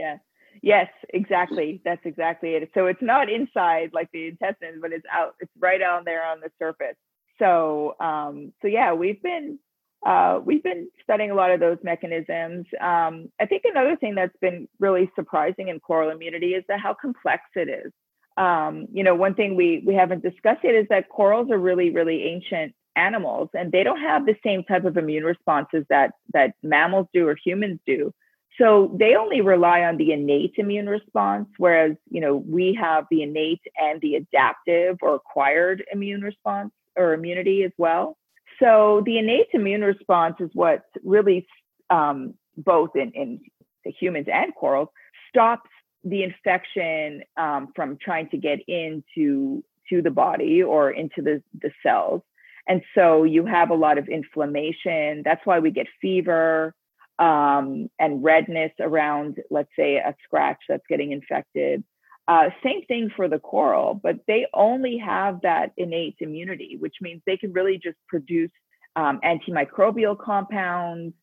Yeah. 0.00 0.16
Yes, 0.62 0.88
exactly. 1.10 1.80
That's 1.84 2.04
exactly 2.04 2.50
it. 2.54 2.70
So 2.74 2.86
it's 2.86 3.02
not 3.02 3.30
inside 3.30 3.90
like 3.92 4.08
the 4.12 4.28
intestines, 4.28 4.78
but 4.82 4.92
it's 4.92 5.06
out. 5.12 5.34
It's 5.40 5.52
right 5.58 5.80
on 5.82 6.04
there 6.04 6.24
on 6.24 6.40
the 6.40 6.50
surface. 6.58 6.96
So, 7.38 7.94
um, 8.00 8.52
so 8.60 8.68
yeah, 8.68 8.92
we've 8.92 9.22
been 9.22 9.58
uh, 10.04 10.40
we've 10.44 10.62
been 10.62 10.88
studying 11.02 11.30
a 11.30 11.34
lot 11.34 11.50
of 11.50 11.60
those 11.60 11.78
mechanisms. 11.82 12.66
Um, 12.80 13.30
I 13.40 13.46
think 13.46 13.62
another 13.64 13.96
thing 13.96 14.14
that's 14.14 14.36
been 14.40 14.66
really 14.78 15.10
surprising 15.14 15.68
in 15.68 15.78
coral 15.80 16.10
immunity 16.10 16.54
is 16.54 16.64
that 16.68 16.80
how 16.80 16.94
complex 16.94 17.42
it 17.54 17.68
is. 17.68 17.92
Um, 18.36 18.86
you 18.92 19.04
know, 19.04 19.14
one 19.14 19.34
thing 19.34 19.56
we 19.56 19.82
we 19.86 19.94
haven't 19.94 20.22
discussed 20.22 20.64
yet 20.64 20.74
is 20.74 20.86
that 20.90 21.08
corals 21.08 21.50
are 21.50 21.58
really 21.58 21.90
really 21.90 22.24
ancient 22.24 22.74
animals, 22.96 23.48
and 23.54 23.70
they 23.72 23.84
don't 23.84 24.00
have 24.00 24.26
the 24.26 24.36
same 24.44 24.64
type 24.64 24.84
of 24.84 24.96
immune 24.96 25.24
responses 25.24 25.84
that 25.90 26.12
that 26.34 26.54
mammals 26.62 27.06
do 27.14 27.28
or 27.28 27.36
humans 27.44 27.78
do. 27.86 28.12
So 28.58 28.94
they 28.98 29.14
only 29.14 29.40
rely 29.40 29.82
on 29.82 29.96
the 29.96 30.12
innate 30.12 30.54
immune 30.56 30.88
response, 30.88 31.48
whereas 31.56 31.96
you 32.10 32.20
know 32.20 32.36
we 32.36 32.74
have 32.80 33.06
the 33.10 33.22
innate 33.22 33.62
and 33.80 34.00
the 34.00 34.16
adaptive 34.16 34.98
or 35.02 35.14
acquired 35.14 35.84
immune 35.92 36.20
response 36.22 36.72
or 36.96 37.14
immunity 37.14 37.62
as 37.64 37.72
well. 37.78 38.16
So 38.60 39.02
the 39.06 39.18
innate 39.18 39.48
immune 39.54 39.82
response 39.82 40.36
is 40.40 40.50
what 40.52 40.82
really 41.02 41.46
um, 41.88 42.34
both 42.56 42.90
in, 42.94 43.10
in 43.12 43.40
the 43.84 43.90
humans 43.90 44.26
and 44.32 44.54
corals 44.54 44.88
stops 45.28 45.70
the 46.04 46.22
infection 46.22 47.22
um, 47.36 47.72
from 47.74 47.98
trying 48.00 48.28
to 48.30 48.36
get 48.36 48.60
into 48.68 49.62
to 49.88 50.02
the 50.02 50.10
body 50.10 50.62
or 50.62 50.90
into 50.90 51.22
the, 51.22 51.42
the 51.60 51.70
cells. 51.82 52.22
And 52.68 52.82
so 52.94 53.24
you 53.24 53.44
have 53.46 53.70
a 53.70 53.74
lot 53.74 53.98
of 53.98 54.08
inflammation. 54.08 55.22
That's 55.24 55.44
why 55.44 55.58
we 55.58 55.70
get 55.70 55.86
fever 56.00 56.74
um, 57.20 57.88
and 57.98 58.24
redness 58.24 58.72
around, 58.80 59.36
let's 59.50 59.68
say, 59.78 59.96
a 59.96 60.16
scratch 60.24 60.58
that's 60.68 60.82
getting 60.88 61.12
infected. 61.12 61.84
Uh, 62.26 62.48
same 62.64 62.84
thing 62.86 63.10
for 63.14 63.28
the 63.28 63.38
coral, 63.38 64.00
but 64.02 64.16
they 64.26 64.46
only 64.54 64.96
have 64.96 65.40
that 65.42 65.72
innate 65.76 66.16
immunity, 66.20 66.76
which 66.78 66.94
means 67.00 67.20
they 67.26 67.36
can 67.36 67.52
really 67.52 67.78
just 67.78 67.98
produce 68.08 68.50
um, 68.96 69.20
antimicrobial 69.24 70.18
compounds, 70.18 71.14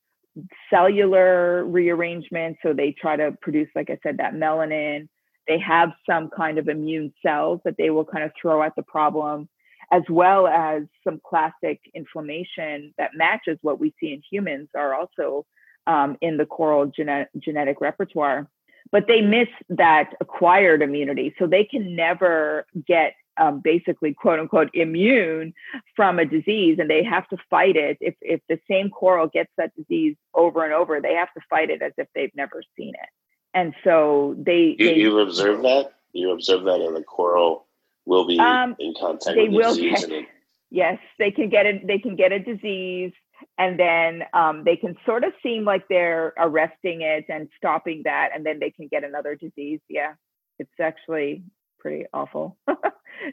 cellular 0.70 1.66
rearrangement. 1.66 2.58
So 2.62 2.74
they 2.74 2.92
try 2.92 3.16
to 3.16 3.36
produce, 3.42 3.70
like 3.76 3.90
I 3.90 3.98
said, 4.04 4.18
that 4.18 4.34
melanin. 4.34 5.08
They 5.48 5.60
have 5.60 5.90
some 6.08 6.30
kind 6.30 6.58
of 6.58 6.68
immune 6.68 7.14
cells 7.26 7.62
that 7.66 7.76
they 7.78 7.90
will 7.90 8.06
kind 8.06 8.24
of 8.24 8.32
throw 8.40 8.62
at 8.62 8.76
the 8.76 8.84
problem, 8.84 9.48
as 9.92 10.04
well 10.10 10.46
as 10.46 10.84
some 11.04 11.22
classic 11.26 11.80
inflammation 11.96 12.94
that 12.98 13.12
matches 13.16 13.58
what 13.62 13.80
we 13.80 13.96
see 14.00 14.12
in 14.12 14.22
humans 14.30 14.68
are 14.76 14.94
also 14.94 15.46
um, 15.88 16.18
in 16.22 16.38
the 16.38 16.46
coral 16.46 16.86
genet- 16.86 17.30
genetic 17.40 17.82
repertoire. 17.82 18.48
But 18.92 19.08
they 19.08 19.22
miss 19.22 19.48
that 19.70 20.14
acquired 20.22 20.82
immunity. 20.82 21.34
So 21.40 21.48
they 21.48 21.64
can 21.66 21.96
never 21.96 22.66
get 22.88 23.14
um, 23.38 23.60
basically 23.60 24.14
quote 24.14 24.40
unquote 24.40 24.70
immune 24.74 25.54
from 25.96 26.20
a 26.20 26.26
disease 26.26 26.78
and 26.80 26.90
they 26.90 27.04
have 27.04 27.28
to 27.30 27.38
fight 27.50 27.76
it. 27.76 27.98
If, 28.02 28.16
if 28.22 28.40
the 28.50 28.60
same 28.70 28.90
coral 28.90 29.28
gets 29.28 29.52
that 29.58 29.76
disease 29.76 30.16
over 30.34 30.64
and 30.64 30.74
over, 30.74 31.02
they 31.02 31.14
have 31.16 31.32
to 31.34 31.42
fight 31.50 31.70
it 31.70 31.82
as 31.82 31.92
if 31.98 32.08
they've 32.16 32.36
never 32.36 32.64
seen 32.78 32.94
it. 32.96 33.10
And 33.54 33.74
so 33.84 34.36
they, 34.40 34.76
You, 34.80 34.86
they 34.88 34.96
you 34.96 35.20
observe 35.20 35.62
that? 35.64 35.94
You 36.14 36.32
observe 36.32 36.64
that 36.64 36.80
in 36.82 36.94
the 36.94 37.04
coral 37.04 37.66
will 38.06 38.26
be 38.26 38.40
Um, 38.40 38.76
in 38.80 38.94
contact 39.00 39.36
they 39.36 39.50
with 39.50 39.52
the 39.52 39.58
will 39.58 39.76
disease 39.76 40.06
get- 40.06 40.26
yes 40.70 40.98
they 41.20 41.32
can 41.32 41.48
get 41.50 41.66
it 41.66 41.86
they 41.88 41.98
can 42.00 42.16
get 42.18 42.32
a 42.34 42.40
disease 42.40 43.14
and 43.58 43.80
then 43.80 44.24
um, 44.34 44.64
they 44.64 44.76
can 44.76 44.96
sort 45.06 45.24
of 45.24 45.34
seem 45.44 45.64
like 45.66 45.88
they're 45.88 46.34
arresting 46.38 47.02
it 47.02 47.26
and 47.30 47.50
stopping 47.58 48.02
that 48.06 48.30
and 48.34 48.46
then 48.46 48.60
they 48.60 48.72
can 48.72 48.88
get 48.88 49.04
another 49.04 49.36
disease 49.36 49.80
yeah 49.90 50.14
it's 50.60 50.70
actually 50.82 51.44
pretty 51.80 52.06
awful 52.14 52.58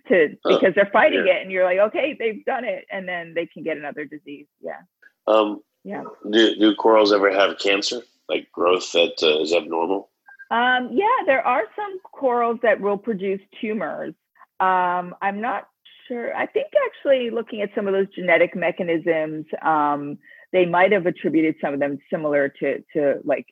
to 0.09 0.37
Oh, 0.45 0.59
because 0.59 0.75
they're 0.75 0.91
fighting 0.93 1.25
yeah. 1.27 1.35
it 1.35 1.43
and 1.43 1.51
you're 1.51 1.65
like 1.65 1.79
okay 1.79 2.17
they've 2.19 2.45
done 2.45 2.65
it 2.65 2.85
and 2.91 3.09
then 3.09 3.35
they 3.35 3.47
can 3.47 3.63
get 3.63 3.77
another 3.77 4.05
disease 4.05 4.47
yeah 4.61 4.81
um, 5.27 5.61
yeah 5.85 6.03
do, 6.31 6.57
do 6.57 6.75
corals 6.75 7.13
ever 7.13 7.33
have 7.33 7.59
cancer? 7.59 8.01
Like 8.29 8.51
growth 8.53 8.91
that 8.93 9.23
uh, 9.23 9.41
is 9.43 9.53
abnormal? 9.53 10.11
Um, 10.51 10.91
yeah, 10.93 11.25
there 11.27 11.47
are 11.47 11.65
some 11.77 11.99
corals 12.13 12.59
that 12.63 12.81
will 12.81 12.99
produce 12.99 13.41
tumors. 13.61 14.15
Um, 14.61 15.15
I'm 15.21 15.41
not 15.41 15.69
sure. 16.07 16.35
I 16.35 16.47
think 16.47 16.69
actually 16.87 17.31
looking 17.31 17.63
at 17.63 17.71
some 17.75 17.87
of 17.87 17.95
those 17.95 18.09
genetic 18.15 18.55
mechanisms, 18.55 19.47
um, 19.63 20.19
they 20.53 20.67
might 20.67 20.93
have 20.93 21.07
attributed 21.07 21.57
some 21.61 21.75
of 21.75 21.81
them 21.81 21.99
similar 22.11 22.49
to 22.61 22.83
to 22.95 23.21
like 23.25 23.47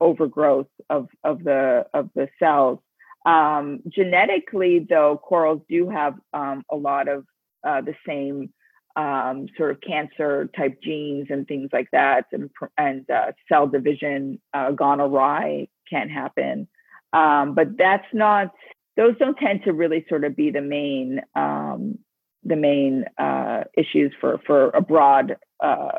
overgrowth 0.00 0.68
of 0.90 1.08
of 1.24 1.44
the 1.44 1.86
of 1.94 2.10
the 2.14 2.28
cells. 2.38 2.78
Um, 3.24 3.80
genetically, 3.88 4.86
though, 4.88 5.20
corals 5.22 5.62
do 5.68 5.90
have 5.90 6.14
um, 6.32 6.64
a 6.70 6.76
lot 6.76 7.08
of 7.08 7.24
uh, 7.66 7.80
the 7.80 7.94
same 8.06 8.52
um, 8.94 9.46
sort 9.56 9.72
of 9.72 9.80
cancer 9.80 10.48
type 10.56 10.80
genes 10.82 11.26
and 11.28 11.46
things 11.46 11.68
like 11.72 11.90
that, 11.92 12.26
and, 12.32 12.50
and 12.78 13.08
uh, 13.10 13.32
cell 13.48 13.66
division 13.66 14.40
uh, 14.54 14.70
gone 14.70 15.00
awry 15.00 15.68
can 15.90 16.08
happen. 16.08 16.68
Um, 17.12 17.54
but 17.54 17.76
that's 17.76 18.06
not; 18.12 18.52
those 18.96 19.16
don't 19.18 19.36
tend 19.36 19.64
to 19.64 19.72
really 19.72 20.04
sort 20.08 20.24
of 20.24 20.36
be 20.36 20.50
the 20.50 20.60
main 20.60 21.20
um, 21.34 21.98
the 22.44 22.56
main 22.56 23.04
uh, 23.18 23.64
issues 23.76 24.12
for 24.20 24.38
for 24.46 24.70
a 24.70 24.80
broad 24.80 25.36
uh, 25.62 25.98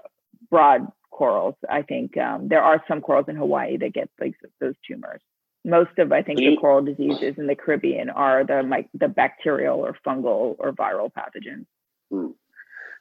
broad 0.49 0.87
corals. 1.11 1.55
I 1.69 1.81
think 1.81 2.17
um, 2.17 2.47
there 2.47 2.61
are 2.61 2.83
some 2.87 3.01
corals 3.01 3.25
in 3.27 3.35
Hawaii 3.35 3.77
that 3.77 3.93
get 3.93 4.09
like 4.19 4.35
those 4.59 4.75
tumors. 4.87 5.21
Most 5.65 5.97
of 5.97 6.11
I 6.11 6.21
think 6.21 6.39
the 6.39 6.55
coral 6.57 6.83
diseases 6.83 7.35
in 7.37 7.47
the 7.47 7.55
Caribbean 7.55 8.09
are 8.09 8.45
the 8.45 8.63
like 8.63 8.87
the 8.93 9.07
bacterial 9.09 9.79
or 9.79 9.97
fungal 10.05 10.55
or 10.59 10.71
viral 10.71 11.11
pathogens. 11.11 11.65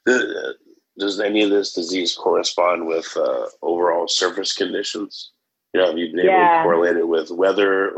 The- 0.05 0.55
Does 0.99 1.21
any 1.21 1.43
of 1.43 1.51
this 1.51 1.75
disease 1.75 2.15
correspond 2.15 2.87
with 2.87 3.15
uh, 3.17 3.47
overall 3.61 4.09
surface 4.09 4.55
conditions? 4.55 5.31
You 5.75 5.81
know, 5.81 5.89
have 5.89 5.99
you 5.99 6.07
been 6.11 6.21
able 6.21 6.31
Yeah. 6.31 6.57
to 6.59 6.63
correlate 6.63 6.97
it 6.97 7.07
with 7.07 7.31
weather 7.31 7.93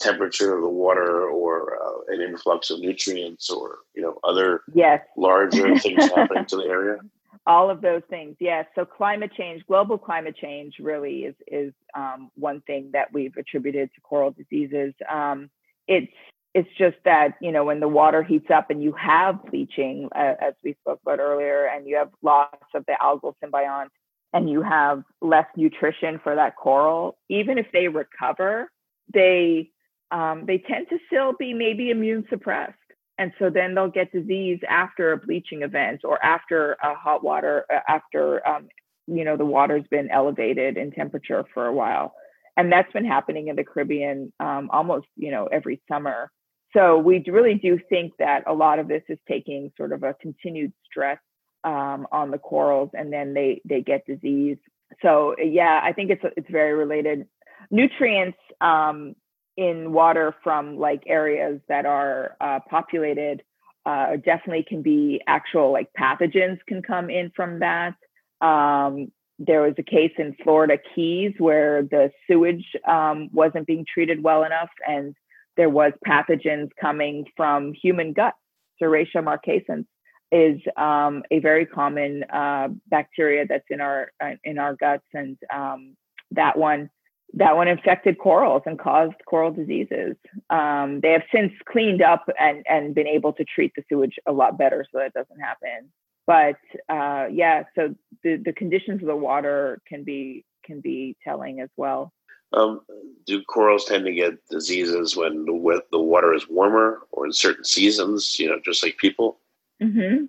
temperature 0.00 0.54
of 0.54 0.62
the 0.62 0.68
water 0.68 1.28
or 1.28 1.78
uh, 1.80 2.14
an 2.14 2.20
influx 2.20 2.70
of 2.70 2.80
nutrients 2.80 3.50
or, 3.50 3.78
you 3.94 4.02
know, 4.02 4.18
other 4.24 4.62
Yes, 4.74 5.00
larger 5.16 5.76
things 5.78 6.10
happening 6.10 6.46
to 6.46 6.56
the 6.56 6.64
area? 6.64 6.98
all 7.46 7.70
of 7.70 7.80
those 7.80 8.02
things 8.08 8.36
yes. 8.38 8.66
So 8.74 8.84
climate 8.84 9.32
change 9.36 9.64
global 9.66 9.98
climate 9.98 10.36
change 10.36 10.74
really 10.78 11.24
is 11.24 11.34
is 11.46 11.72
um, 11.94 12.30
one 12.36 12.60
thing 12.62 12.90
that 12.92 13.12
we've 13.12 13.36
attributed 13.36 13.90
to 13.94 14.00
coral 14.00 14.30
diseases. 14.30 14.94
Um, 15.10 15.50
it's 15.88 16.12
it's 16.54 16.68
just 16.78 16.96
that 17.04 17.34
you 17.40 17.50
know 17.50 17.64
when 17.64 17.80
the 17.80 17.88
water 17.88 18.22
heats 18.22 18.50
up 18.50 18.70
and 18.70 18.82
you 18.82 18.92
have 18.92 19.44
bleaching 19.46 20.08
uh, 20.14 20.34
as 20.40 20.54
we 20.62 20.74
spoke 20.80 21.00
about 21.02 21.18
earlier 21.18 21.66
and 21.66 21.86
you 21.86 21.96
have 21.96 22.10
loss 22.22 22.48
of 22.74 22.84
the 22.86 22.96
algal 23.00 23.34
symbiont 23.42 23.88
and 24.32 24.48
you 24.48 24.62
have 24.62 25.02
less 25.20 25.46
nutrition 25.56 26.20
for 26.22 26.34
that 26.34 26.56
coral 26.56 27.16
even 27.28 27.58
if 27.58 27.66
they 27.72 27.88
recover 27.88 28.70
they 29.12 29.70
um, 30.12 30.44
they 30.46 30.58
tend 30.58 30.88
to 30.90 30.98
still 31.06 31.32
be 31.38 31.54
maybe 31.54 31.90
immune 31.90 32.24
suppressed. 32.30 32.74
And 33.18 33.32
so 33.38 33.50
then 33.50 33.74
they'll 33.74 33.90
get 33.90 34.12
disease 34.12 34.60
after 34.68 35.12
a 35.12 35.16
bleaching 35.16 35.62
event 35.62 36.02
or 36.04 36.22
after 36.24 36.76
a 36.82 36.94
hot 36.94 37.24
water 37.24 37.64
uh, 37.72 37.80
after 37.88 38.46
um, 38.46 38.68
you 39.06 39.24
know 39.24 39.36
the 39.36 39.44
water's 39.44 39.84
been 39.90 40.10
elevated 40.10 40.76
in 40.76 40.92
temperature 40.92 41.44
for 41.52 41.66
a 41.66 41.72
while. 41.72 42.14
And 42.56 42.70
that's 42.70 42.92
been 42.92 43.04
happening 43.04 43.48
in 43.48 43.56
the 43.56 43.64
caribbean 43.64 44.32
um, 44.38 44.70
almost 44.72 45.06
you 45.16 45.30
know 45.30 45.46
every 45.46 45.80
summer. 45.90 46.30
So 46.74 46.98
we 46.98 47.22
really 47.26 47.54
do 47.54 47.78
think 47.88 48.12
that 48.18 48.44
a 48.46 48.54
lot 48.54 48.78
of 48.78 48.88
this 48.88 49.02
is 49.08 49.18
taking 49.28 49.72
sort 49.76 49.92
of 49.92 50.02
a 50.02 50.14
continued 50.14 50.72
stress 50.84 51.18
um, 51.64 52.06
on 52.10 52.30
the 52.30 52.38
corals 52.38 52.90
and 52.94 53.12
then 53.12 53.34
they 53.34 53.60
they 53.64 53.82
get 53.82 54.06
disease. 54.06 54.58
So 55.00 55.34
yeah 55.38 55.80
i 55.82 55.92
think 55.92 56.10
it's 56.10 56.24
it's 56.36 56.50
very 56.50 56.74
related. 56.74 57.26
Nutrients 57.70 58.38
um, 58.60 59.14
in 59.56 59.92
water 59.92 60.34
from 60.42 60.78
like 60.78 61.02
areas 61.06 61.60
that 61.68 61.86
are 61.86 62.36
uh, 62.40 62.60
populated 62.68 63.42
uh, 63.84 64.16
definitely 64.24 64.64
can 64.66 64.82
be 64.82 65.20
actual 65.26 65.72
like 65.72 65.88
pathogens 65.98 66.58
can 66.66 66.82
come 66.82 67.10
in 67.10 67.30
from 67.34 67.60
that. 67.60 67.94
Um, 68.40 69.10
there 69.38 69.62
was 69.62 69.74
a 69.78 69.82
case 69.82 70.12
in 70.18 70.36
Florida 70.42 70.78
Keys 70.94 71.34
where 71.38 71.82
the 71.82 72.12
sewage 72.26 72.64
um, 72.86 73.28
wasn't 73.32 73.66
being 73.66 73.84
treated 73.92 74.22
well 74.22 74.44
enough, 74.44 74.70
and 74.86 75.16
there 75.56 75.70
was 75.70 75.92
pathogens 76.06 76.68
coming 76.80 77.24
from 77.36 77.72
human 77.72 78.12
guts, 78.12 78.36
Serratia 78.80 79.16
marcescens, 79.16 79.86
is 80.30 80.60
um, 80.76 81.24
a 81.30 81.40
very 81.40 81.66
common 81.66 82.24
uh, 82.32 82.68
bacteria 82.86 83.46
that's 83.46 83.66
in 83.68 83.80
our 83.80 84.12
uh, 84.22 84.34
in 84.44 84.58
our 84.58 84.76
guts, 84.76 85.04
and 85.12 85.36
um, 85.52 85.96
that 86.30 86.56
one 86.56 86.88
that 87.34 87.56
one 87.56 87.68
infected 87.68 88.18
corals 88.18 88.62
and 88.66 88.78
caused 88.78 89.14
coral 89.26 89.50
diseases. 89.50 90.16
Um, 90.50 91.00
they 91.00 91.12
have 91.12 91.22
since 91.34 91.52
cleaned 91.66 92.02
up 92.02 92.28
and, 92.38 92.64
and 92.68 92.94
been 92.94 93.06
able 93.06 93.32
to 93.34 93.44
treat 93.44 93.72
the 93.74 93.82
sewage 93.88 94.16
a 94.26 94.32
lot 94.32 94.58
better 94.58 94.84
so 94.90 94.98
that 94.98 95.14
doesn't 95.14 95.40
happen. 95.40 95.90
But 96.26 96.56
uh, 96.88 97.26
yeah, 97.32 97.64
so 97.74 97.94
the, 98.22 98.36
the 98.36 98.52
conditions 98.52 99.02
of 99.02 99.08
the 99.08 99.16
water 99.16 99.80
can 99.88 100.04
be 100.04 100.44
can 100.64 100.80
be 100.80 101.16
telling 101.24 101.60
as 101.60 101.70
well. 101.76 102.12
Um, 102.52 102.82
do 103.26 103.42
corals 103.42 103.86
tend 103.86 104.04
to 104.04 104.12
get 104.12 104.46
diseases 104.48 105.16
when 105.16 105.44
the, 105.46 105.82
the 105.90 105.98
water 105.98 106.34
is 106.34 106.48
warmer 106.48 107.00
or 107.10 107.26
in 107.26 107.32
certain 107.32 107.64
seasons? 107.64 108.38
You 108.38 108.50
know, 108.50 108.60
just 108.64 108.84
like 108.84 108.98
people. 108.98 109.38
Mm-hmm. 109.82 110.26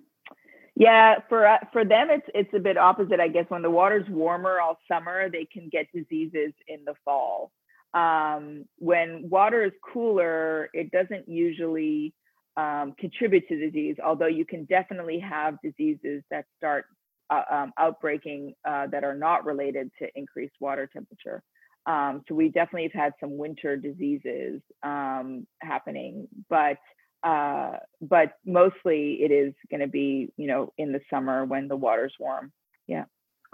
Yeah, 0.76 1.16
for 1.28 1.46
uh, 1.46 1.58
for 1.72 1.84
them 1.84 2.08
it's 2.10 2.26
it's 2.34 2.50
a 2.54 2.58
bit 2.58 2.78
opposite, 2.78 3.20
I 3.20 3.28
guess. 3.28 3.46
When 3.48 3.62
the 3.62 3.70
water's 3.70 4.08
warmer 4.08 4.60
all 4.60 4.78
summer, 4.90 5.30
they 5.30 5.46
can 5.52 5.68
get 5.70 5.86
diseases 5.94 6.52
in 6.68 6.84
the 6.86 6.94
fall. 7.04 7.52
Um, 7.94 8.64
when 8.78 9.28
water 9.30 9.64
is 9.64 9.72
cooler, 9.92 10.70
it 10.74 10.90
doesn't 10.90 11.28
usually 11.28 12.14
um, 12.56 12.94
contribute 12.98 13.46
to 13.48 13.56
disease, 13.56 13.96
although 14.04 14.26
you 14.26 14.46
can 14.46 14.64
definitely 14.64 15.20
have 15.20 15.58
diseases 15.62 16.24
that 16.30 16.46
start 16.56 16.86
uh, 17.30 17.42
um, 17.50 17.72
outbreaking 17.78 18.54
uh, 18.68 18.88
that 18.88 19.04
are 19.04 19.14
not 19.16 19.44
related 19.44 19.90
to 20.00 20.08
increased 20.16 20.54
water 20.60 20.88
temperature. 20.92 21.42
Um, 21.86 22.22
so 22.28 22.34
we 22.34 22.48
definitely 22.48 22.90
have 22.92 23.00
had 23.04 23.12
some 23.20 23.36
winter 23.36 23.76
diseases 23.76 24.60
um, 24.82 25.46
happening, 25.60 26.28
but 26.48 26.78
uh, 27.24 27.78
but 28.02 28.38
mostly 28.44 29.14
it 29.22 29.30
is 29.30 29.54
going 29.70 29.80
to 29.80 29.86
be, 29.86 30.30
you 30.36 30.46
know, 30.46 30.72
in 30.76 30.92
the 30.92 31.00
summer 31.08 31.44
when 31.44 31.68
the 31.68 31.76
water's 31.76 32.14
warm. 32.20 32.52
Yeah. 32.86 33.04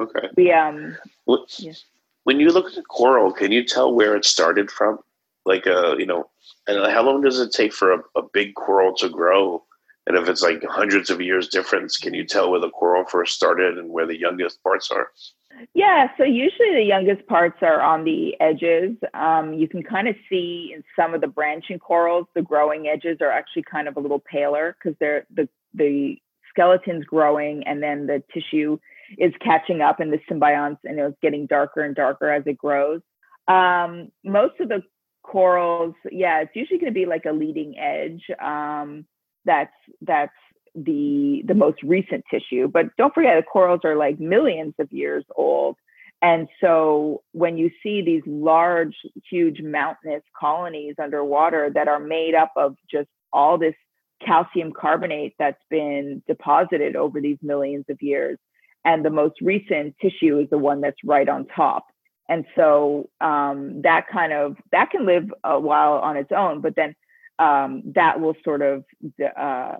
Okay. 0.00 0.28
We 0.36 0.52
um. 0.52 0.96
Yeah. 1.58 1.72
When 2.24 2.40
you 2.40 2.50
look 2.50 2.66
at 2.66 2.74
the 2.74 2.82
coral, 2.82 3.32
can 3.32 3.52
you 3.52 3.64
tell 3.64 3.94
where 3.94 4.14
it 4.16 4.24
started 4.24 4.70
from? 4.70 4.98
Like, 5.46 5.66
uh, 5.66 5.96
you 5.96 6.04
know, 6.04 6.28
and 6.66 6.84
how 6.92 7.02
long 7.02 7.22
does 7.22 7.40
it 7.40 7.52
take 7.52 7.72
for 7.72 7.92
a, 7.92 7.98
a 8.16 8.22
big 8.32 8.54
coral 8.54 8.94
to 8.96 9.08
grow? 9.08 9.64
And 10.06 10.16
if 10.16 10.28
it's 10.28 10.42
like 10.42 10.62
hundreds 10.64 11.08
of 11.08 11.20
years 11.20 11.48
difference, 11.48 11.96
can 11.96 12.12
you 12.12 12.24
tell 12.24 12.50
where 12.50 12.60
the 12.60 12.70
coral 12.70 13.04
first 13.04 13.34
started 13.34 13.78
and 13.78 13.90
where 13.90 14.06
the 14.06 14.18
youngest 14.18 14.62
parts 14.62 14.90
are? 14.90 15.10
Yeah, 15.74 16.08
so 16.16 16.24
usually 16.24 16.74
the 16.74 16.84
youngest 16.84 17.26
parts 17.26 17.58
are 17.62 17.80
on 17.80 18.04
the 18.04 18.34
edges. 18.40 18.96
Um, 19.14 19.54
you 19.54 19.68
can 19.68 19.82
kind 19.82 20.08
of 20.08 20.16
see 20.28 20.72
in 20.74 20.82
some 20.96 21.14
of 21.14 21.20
the 21.20 21.26
branching 21.26 21.78
corals, 21.78 22.26
the 22.34 22.42
growing 22.42 22.88
edges 22.88 23.18
are 23.20 23.30
actually 23.30 23.64
kind 23.70 23.88
of 23.88 23.96
a 23.96 24.00
little 24.00 24.20
paler 24.20 24.76
because 24.78 24.96
they're 25.00 25.26
the 25.34 25.48
the 25.74 26.18
skeleton's 26.50 27.04
growing 27.04 27.64
and 27.66 27.82
then 27.82 28.06
the 28.06 28.22
tissue 28.34 28.78
is 29.18 29.32
catching 29.40 29.80
up 29.80 30.00
in 30.00 30.10
the 30.10 30.18
symbionts 30.30 30.78
and 30.84 30.98
it's 30.98 31.16
getting 31.22 31.46
darker 31.46 31.82
and 31.82 31.94
darker 31.94 32.28
as 32.30 32.42
it 32.46 32.58
grows. 32.58 33.00
Um, 33.48 34.10
most 34.24 34.58
of 34.60 34.68
the 34.68 34.82
corals, 35.22 35.94
yeah, 36.10 36.40
it's 36.40 36.54
usually 36.54 36.78
going 36.78 36.92
to 36.92 36.98
be 36.98 37.06
like 37.06 37.24
a 37.24 37.32
leading 37.32 37.78
edge. 37.78 38.22
Um, 38.42 39.06
that's 39.44 39.72
that's 40.02 40.32
the 40.74 41.42
the 41.46 41.54
most 41.54 41.82
recent 41.82 42.24
tissue 42.30 42.68
but 42.68 42.86
don't 42.96 43.14
forget 43.14 43.36
the 43.36 43.42
corals 43.42 43.80
are 43.84 43.96
like 43.96 44.18
millions 44.20 44.74
of 44.78 44.90
years 44.92 45.24
old. 45.36 45.76
And 46.22 46.48
so 46.60 47.22
when 47.32 47.56
you 47.56 47.70
see 47.82 48.02
these 48.02 48.22
large 48.26 48.94
huge 49.30 49.62
mountainous 49.62 50.22
colonies 50.38 50.96
underwater 51.02 51.70
that 51.74 51.88
are 51.88 51.98
made 52.00 52.34
up 52.34 52.52
of 52.56 52.76
just 52.90 53.08
all 53.32 53.56
this 53.56 53.74
calcium 54.24 54.70
carbonate 54.78 55.34
that's 55.38 55.62
been 55.70 56.22
deposited 56.26 56.94
over 56.94 57.22
these 57.22 57.38
millions 57.42 57.86
of 57.88 57.96
years 58.02 58.38
and 58.84 59.04
the 59.04 59.10
most 59.10 59.40
recent 59.40 59.94
tissue 60.00 60.38
is 60.38 60.50
the 60.50 60.58
one 60.58 60.80
that's 60.80 61.02
right 61.04 61.28
on 61.28 61.46
top. 61.46 61.86
And 62.28 62.44
so 62.54 63.08
um, 63.20 63.82
that 63.82 64.06
kind 64.12 64.32
of 64.32 64.56
that 64.72 64.90
can 64.90 65.06
live 65.06 65.24
a 65.42 65.58
while 65.58 65.94
on 65.94 66.16
its 66.16 66.30
own 66.36 66.60
but 66.60 66.76
then 66.76 66.94
um, 67.38 67.82
that 67.94 68.20
will 68.20 68.34
sort 68.44 68.60
of 68.60 68.84
uh, 69.36 69.76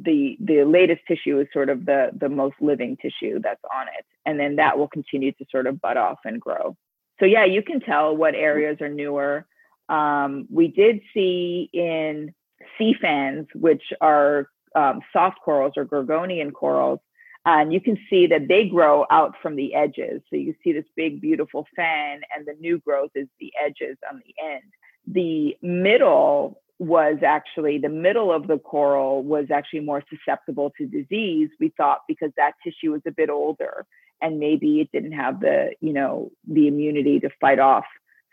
the 0.00 0.36
the 0.40 0.64
latest 0.64 1.02
tissue 1.06 1.40
is 1.40 1.48
sort 1.52 1.68
of 1.68 1.84
the 1.86 2.10
the 2.18 2.28
most 2.28 2.56
living 2.60 2.96
tissue 2.96 3.40
that's 3.40 3.62
on 3.74 3.88
it. 3.88 4.04
And 4.24 4.38
then 4.38 4.56
that 4.56 4.78
will 4.78 4.88
continue 4.88 5.32
to 5.32 5.44
sort 5.50 5.66
of 5.66 5.80
bud 5.80 5.96
off 5.96 6.18
and 6.24 6.40
grow. 6.40 6.76
So 7.20 7.26
yeah 7.26 7.44
you 7.44 7.62
can 7.62 7.80
tell 7.80 8.16
what 8.16 8.34
areas 8.34 8.80
are 8.80 8.88
newer. 8.88 9.46
Um, 9.88 10.46
we 10.50 10.68
did 10.68 11.00
see 11.14 11.70
in 11.72 12.34
sea 12.76 12.94
fans 13.00 13.46
which 13.54 13.82
are 14.00 14.48
um, 14.74 15.00
soft 15.12 15.38
corals 15.44 15.72
or 15.76 15.86
gorgonian 15.86 16.52
corals 16.52 17.00
and 17.46 17.72
you 17.72 17.80
can 17.80 17.98
see 18.10 18.26
that 18.26 18.48
they 18.48 18.66
grow 18.66 19.06
out 19.10 19.34
from 19.40 19.56
the 19.56 19.74
edges. 19.74 20.20
So 20.28 20.36
you 20.36 20.54
see 20.62 20.72
this 20.72 20.84
big 20.96 21.20
beautiful 21.20 21.66
fan 21.74 22.20
and 22.34 22.46
the 22.46 22.54
new 22.60 22.78
growth 22.78 23.10
is 23.14 23.28
the 23.40 23.52
edges 23.64 23.96
on 24.10 24.20
the 24.24 24.34
end. 24.44 24.64
The 25.06 25.56
middle 25.62 26.60
was 26.78 27.18
actually 27.26 27.78
the 27.78 27.88
middle 27.88 28.32
of 28.32 28.46
the 28.46 28.58
coral 28.58 29.22
was 29.22 29.46
actually 29.50 29.80
more 29.80 30.02
susceptible 30.08 30.72
to 30.78 30.86
disease 30.86 31.48
we 31.58 31.72
thought 31.76 32.00
because 32.06 32.30
that 32.36 32.52
tissue 32.62 32.92
was 32.92 33.02
a 33.04 33.10
bit 33.10 33.28
older 33.28 33.84
and 34.20 34.38
maybe 34.38 34.80
it 34.80 34.90
didn't 34.92 35.12
have 35.12 35.40
the 35.40 35.72
you 35.80 35.92
know 35.92 36.30
the 36.46 36.68
immunity 36.68 37.20
to 37.20 37.30
fight 37.40 37.58
off 37.58 37.84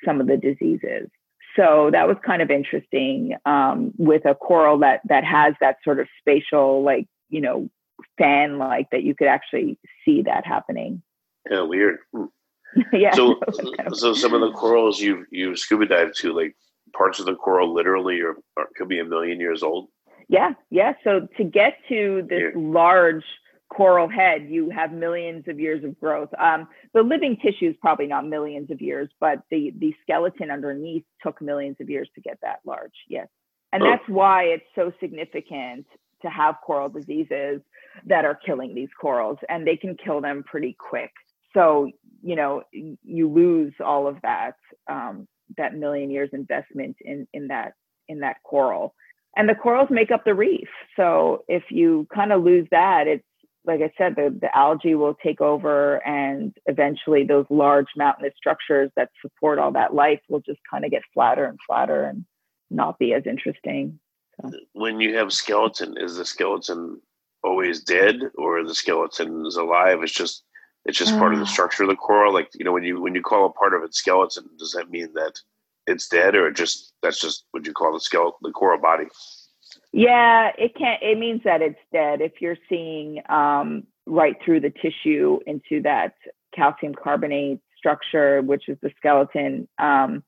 some 0.04 0.20
of 0.20 0.28
the 0.28 0.38
diseases. 0.38 1.10
So 1.56 1.90
that 1.94 2.08
was 2.08 2.18
kind 2.26 2.42
of 2.42 2.52
interesting 2.52 3.36
um, 3.46 3.94
with 3.98 4.26
a 4.26 4.36
coral 4.36 4.80
that 4.80 5.02
that 5.06 5.24
has 5.24 5.54
that 5.62 5.78
sort 5.84 6.00
of 6.00 6.08
spatial 6.20 6.84
like 6.84 7.08
you 7.30 7.42
know 7.42 7.70
fan 8.18 8.58
like 8.58 8.90
that 8.92 9.04
you 9.04 9.16
could 9.16 9.28
actually 9.28 9.78
see 10.04 10.24
that 10.24 10.46
happening. 10.46 11.02
Yeah 11.50 11.62
weird. 11.62 12.00
Hmm. 12.14 12.26
yeah 12.94 13.14
so 13.14 13.40
so 13.94 14.14
some 14.14 14.34
of 14.34 14.42
the 14.42 14.52
corals 14.52 15.00
you 15.00 15.26
you 15.32 15.56
scuba 15.56 15.86
dive 15.86 16.14
to 16.14 16.34
like 16.34 16.56
parts 16.98 17.20
of 17.20 17.26
the 17.26 17.36
coral 17.36 17.74
literally 17.74 18.22
or, 18.22 18.36
or 18.58 18.68
could 18.76 18.88
be 18.88 19.00
a 19.00 19.06
million 19.06 19.40
years 19.40 19.64
old? 19.64 19.90
Yeah, 20.28 20.54
yeah. 20.70 20.94
So 21.04 21.28
to 21.38 21.44
get 21.44 21.78
to 21.90 22.26
this 22.28 22.42
yeah. 22.42 22.52
large 22.56 23.24
coral 23.70 24.08
head, 24.08 24.48
you 24.50 24.70
have 24.70 24.92
millions 24.92 25.48
of 25.48 25.60
years 25.60 25.84
of 25.84 26.00
growth. 26.00 26.30
Um, 26.40 26.68
the 26.94 27.02
living 27.02 27.38
tissue 27.38 27.70
is 27.70 27.76
probably 27.82 28.08
not 28.08 28.26
millions 28.26 28.72
of 28.72 28.82
years, 28.82 29.10
but 29.20 29.40
the 29.52 29.74
the 29.78 29.94
skeleton 30.02 30.52
underneath 30.52 31.04
took 31.22 31.42
millions 31.42 31.78
of 31.80 31.90
years 31.90 32.10
to 32.16 32.22
get 32.22 32.40
that 32.42 32.60
large. 32.66 32.94
Yes, 33.08 33.28
and 33.72 33.84
oh. 33.84 33.90
that's 33.90 34.08
why 34.08 34.44
it's 34.44 34.66
so 34.74 34.92
significant 35.00 35.86
to 36.22 36.30
have 36.30 36.56
coral 36.66 36.90
diseases 36.90 37.62
that 38.06 38.26
are 38.26 38.36
killing 38.36 38.74
these 38.74 38.90
corals, 39.00 39.38
and 39.48 39.68
they 39.68 39.78
can 39.78 39.96
kill 39.96 40.22
them 40.22 40.44
pretty 40.44 40.76
quick. 40.80 41.12
So 41.54 41.92
you 42.24 42.36
know 42.36 42.64
you 42.72 43.30
lose 43.30 43.74
all 43.84 44.08
of 44.08 44.18
that 44.24 44.56
um, 44.90 45.28
that 45.58 45.76
million 45.76 46.10
years 46.10 46.30
investment 46.34 46.98
in 47.02 47.28
in 47.34 47.48
that 47.48 47.74
in 48.08 48.20
that 48.20 48.38
coral. 48.44 48.94
And 49.38 49.50
the 49.50 49.56
corals 49.56 49.90
make 49.90 50.12
up 50.12 50.24
the 50.24 50.34
reef. 50.34 50.70
So 50.96 51.44
if 51.48 51.64
you 51.70 52.08
kind 52.14 52.32
of 52.32 52.44
lose 52.44 52.68
that 52.72 53.08
it's 53.08 53.24
like 53.66 53.82
i 53.82 53.92
said 53.98 54.16
the, 54.16 54.36
the 54.40 54.56
algae 54.56 54.94
will 54.94 55.16
take 55.16 55.42
over 55.42 56.06
and 56.08 56.56
eventually 56.68 57.24
those 57.24 57.48
large 57.50 57.88
mountainous 57.98 58.34
structures 58.38 58.92
that 58.96 59.10
support 59.22 59.58
all 59.58 59.72
that 59.72 59.94
life 59.94 60.20
will 60.30 60.40
just 60.42 60.60
kind 60.70 60.86
of 60.86 60.92
get 60.92 61.02
flatter 61.16 61.46
and 61.46 61.58
flatter 61.68 62.04
and 62.04 62.26
not 62.70 63.00
be 63.00 63.14
as 63.14 63.24
interesting. 63.26 64.00
So. 64.42 64.52
when 64.74 65.00
you 65.00 65.16
have 65.18 65.32
skeleton 65.32 65.98
is 65.98 66.18
the 66.18 66.26
skeleton 66.26 67.02
always 67.44 67.84
dead 67.84 68.20
or 68.36 68.64
the 68.64 68.76
skeleton 68.76 69.46
is 69.46 69.56
alive? 69.56 70.02
It's 70.02 70.12
just 70.12 70.44
it's 70.86 70.98
just 70.98 71.18
part 71.18 71.34
of 71.34 71.40
the 71.40 71.48
structure 71.48 71.84
of 71.84 71.90
the 71.90 71.96
coral. 71.96 72.34
Like 72.34 72.50
you 72.54 72.64
know, 72.64 72.72
when 72.72 72.84
you 72.84 73.02
when 73.02 73.16
you 73.16 73.22
call 73.22 73.46
a 73.46 73.52
part 73.52 73.74
of 73.74 73.84
its 73.84 73.98
skeleton, 73.98 74.50
does 74.58 74.72
that 74.74 74.92
mean 74.92 75.14
that 75.14 75.34
it's 75.88 76.08
dead, 76.08 76.36
or 76.36 76.52
just 76.52 76.94
that's 77.02 77.20
just 77.20 77.46
what 77.52 77.66
you 77.66 77.74
call 77.74 77.94
the 77.94 78.00
skeleton, 78.00 78.38
the 78.42 78.52
coral 78.52 78.80
body? 78.80 79.06
Yeah, 79.92 80.52
it 80.58 80.76
can't. 80.76 81.02
It 81.02 81.18
means 81.18 81.42
that 81.44 81.62
it's 81.62 81.80
dead 81.92 82.22
if 82.22 82.34
you're 82.40 82.58
seeing 82.70 83.22
um, 83.30 83.84
right 84.06 84.36
through 84.44 84.60
the 84.60 84.70
tissue 84.70 85.40
into 85.48 85.82
that 85.84 86.14
calcium 86.56 86.94
carbonate 86.94 87.62
structure, 87.78 88.42
which 88.42 88.70
is 88.70 88.78
the 88.82 88.92
skeleton. 88.98 89.68
Um, 89.80 90.24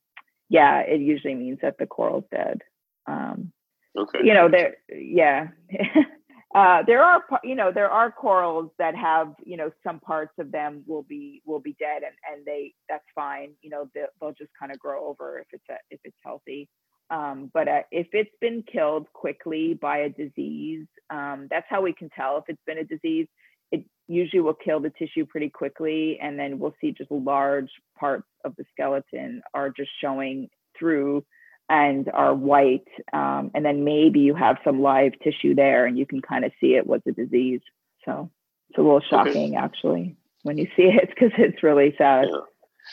yeah, 0.49 0.79
it 0.79 1.01
usually 1.01 1.35
means 1.35 1.59
that 1.61 1.77
the 1.77 1.85
coral's 1.85 2.23
dead. 2.31 2.61
Um, 3.05 3.51
okay. 3.97 4.19
You 4.23 4.33
know, 4.33 4.49
there. 4.49 4.77
Yeah. 4.89 5.49
Uh, 6.57 6.81
there 6.87 7.03
are 7.03 7.21
you 7.43 7.53
know 7.53 7.71
there 7.71 7.91
are 7.91 8.11
corals 8.11 8.71
that 8.79 8.95
have 8.95 9.35
you 9.45 9.55
know 9.57 9.69
some 9.85 9.99
parts 9.99 10.33
of 10.39 10.51
them 10.51 10.83
will 10.87 11.03
be 11.03 11.43
will 11.45 11.59
be 11.59 11.75
dead 11.79 12.01
and 12.03 12.15
and 12.33 12.43
they 12.47 12.73
that's 12.89 13.05
fine 13.13 13.51
you 13.61 13.69
know 13.69 13.87
they'll, 13.93 14.07
they'll 14.19 14.33
just 14.33 14.49
kind 14.59 14.71
of 14.71 14.79
grow 14.79 15.05
over 15.07 15.37
if 15.39 15.45
it's 15.53 15.65
a, 15.69 15.75
if 15.91 16.01
it's 16.03 16.17
healthy. 16.25 16.67
Um, 17.11 17.51
but 17.53 17.67
uh, 17.69 17.81
if 17.91 18.07
it's 18.13 18.35
been 18.41 18.63
killed 18.71 19.07
quickly 19.13 19.75
by 19.79 19.99
a 19.99 20.09
disease 20.09 20.87
um, 21.11 21.47
that's 21.51 21.67
how 21.69 21.81
we 21.83 21.93
can 21.93 22.09
tell 22.09 22.39
if 22.39 22.45
it's 22.47 22.63
been 22.65 22.79
a 22.79 22.85
disease. 22.85 23.27
It 23.71 23.85
usually 24.07 24.41
will 24.41 24.55
kill 24.55 24.79
the 24.79 24.91
tissue 24.97 25.27
pretty 25.27 25.49
quickly 25.51 26.19
and 26.23 26.39
then 26.39 26.57
we'll 26.59 26.75
see 26.81 26.91
just 26.91 27.11
large 27.11 27.69
parts 27.99 28.27
of 28.45 28.55
the 28.57 28.65
skeleton 28.73 29.43
are 29.53 29.69
just 29.69 29.91
showing 30.01 30.49
through 30.79 31.23
and 31.69 32.09
are 32.13 32.33
white. 32.33 32.87
Um, 33.13 33.51
and 33.53 33.65
then 33.65 33.83
maybe 33.83 34.19
you 34.19 34.35
have 34.35 34.57
some 34.63 34.81
live 34.81 35.13
tissue 35.23 35.55
there 35.55 35.85
and 35.85 35.97
you 35.97 36.05
can 36.05 36.21
kind 36.21 36.45
of 36.45 36.51
see 36.59 36.75
it 36.75 36.87
was 36.87 37.01
a 37.07 37.11
disease. 37.11 37.61
So 38.05 38.29
it's 38.69 38.77
a 38.77 38.81
little 38.81 39.01
shocking 39.01 39.55
okay. 39.55 39.55
actually 39.55 40.15
when 40.43 40.57
you 40.57 40.67
see 40.75 40.83
it 40.83 41.09
because 41.09 41.31
it's 41.37 41.63
really 41.63 41.93
sad. 41.97 42.27
Yeah. 42.31 42.39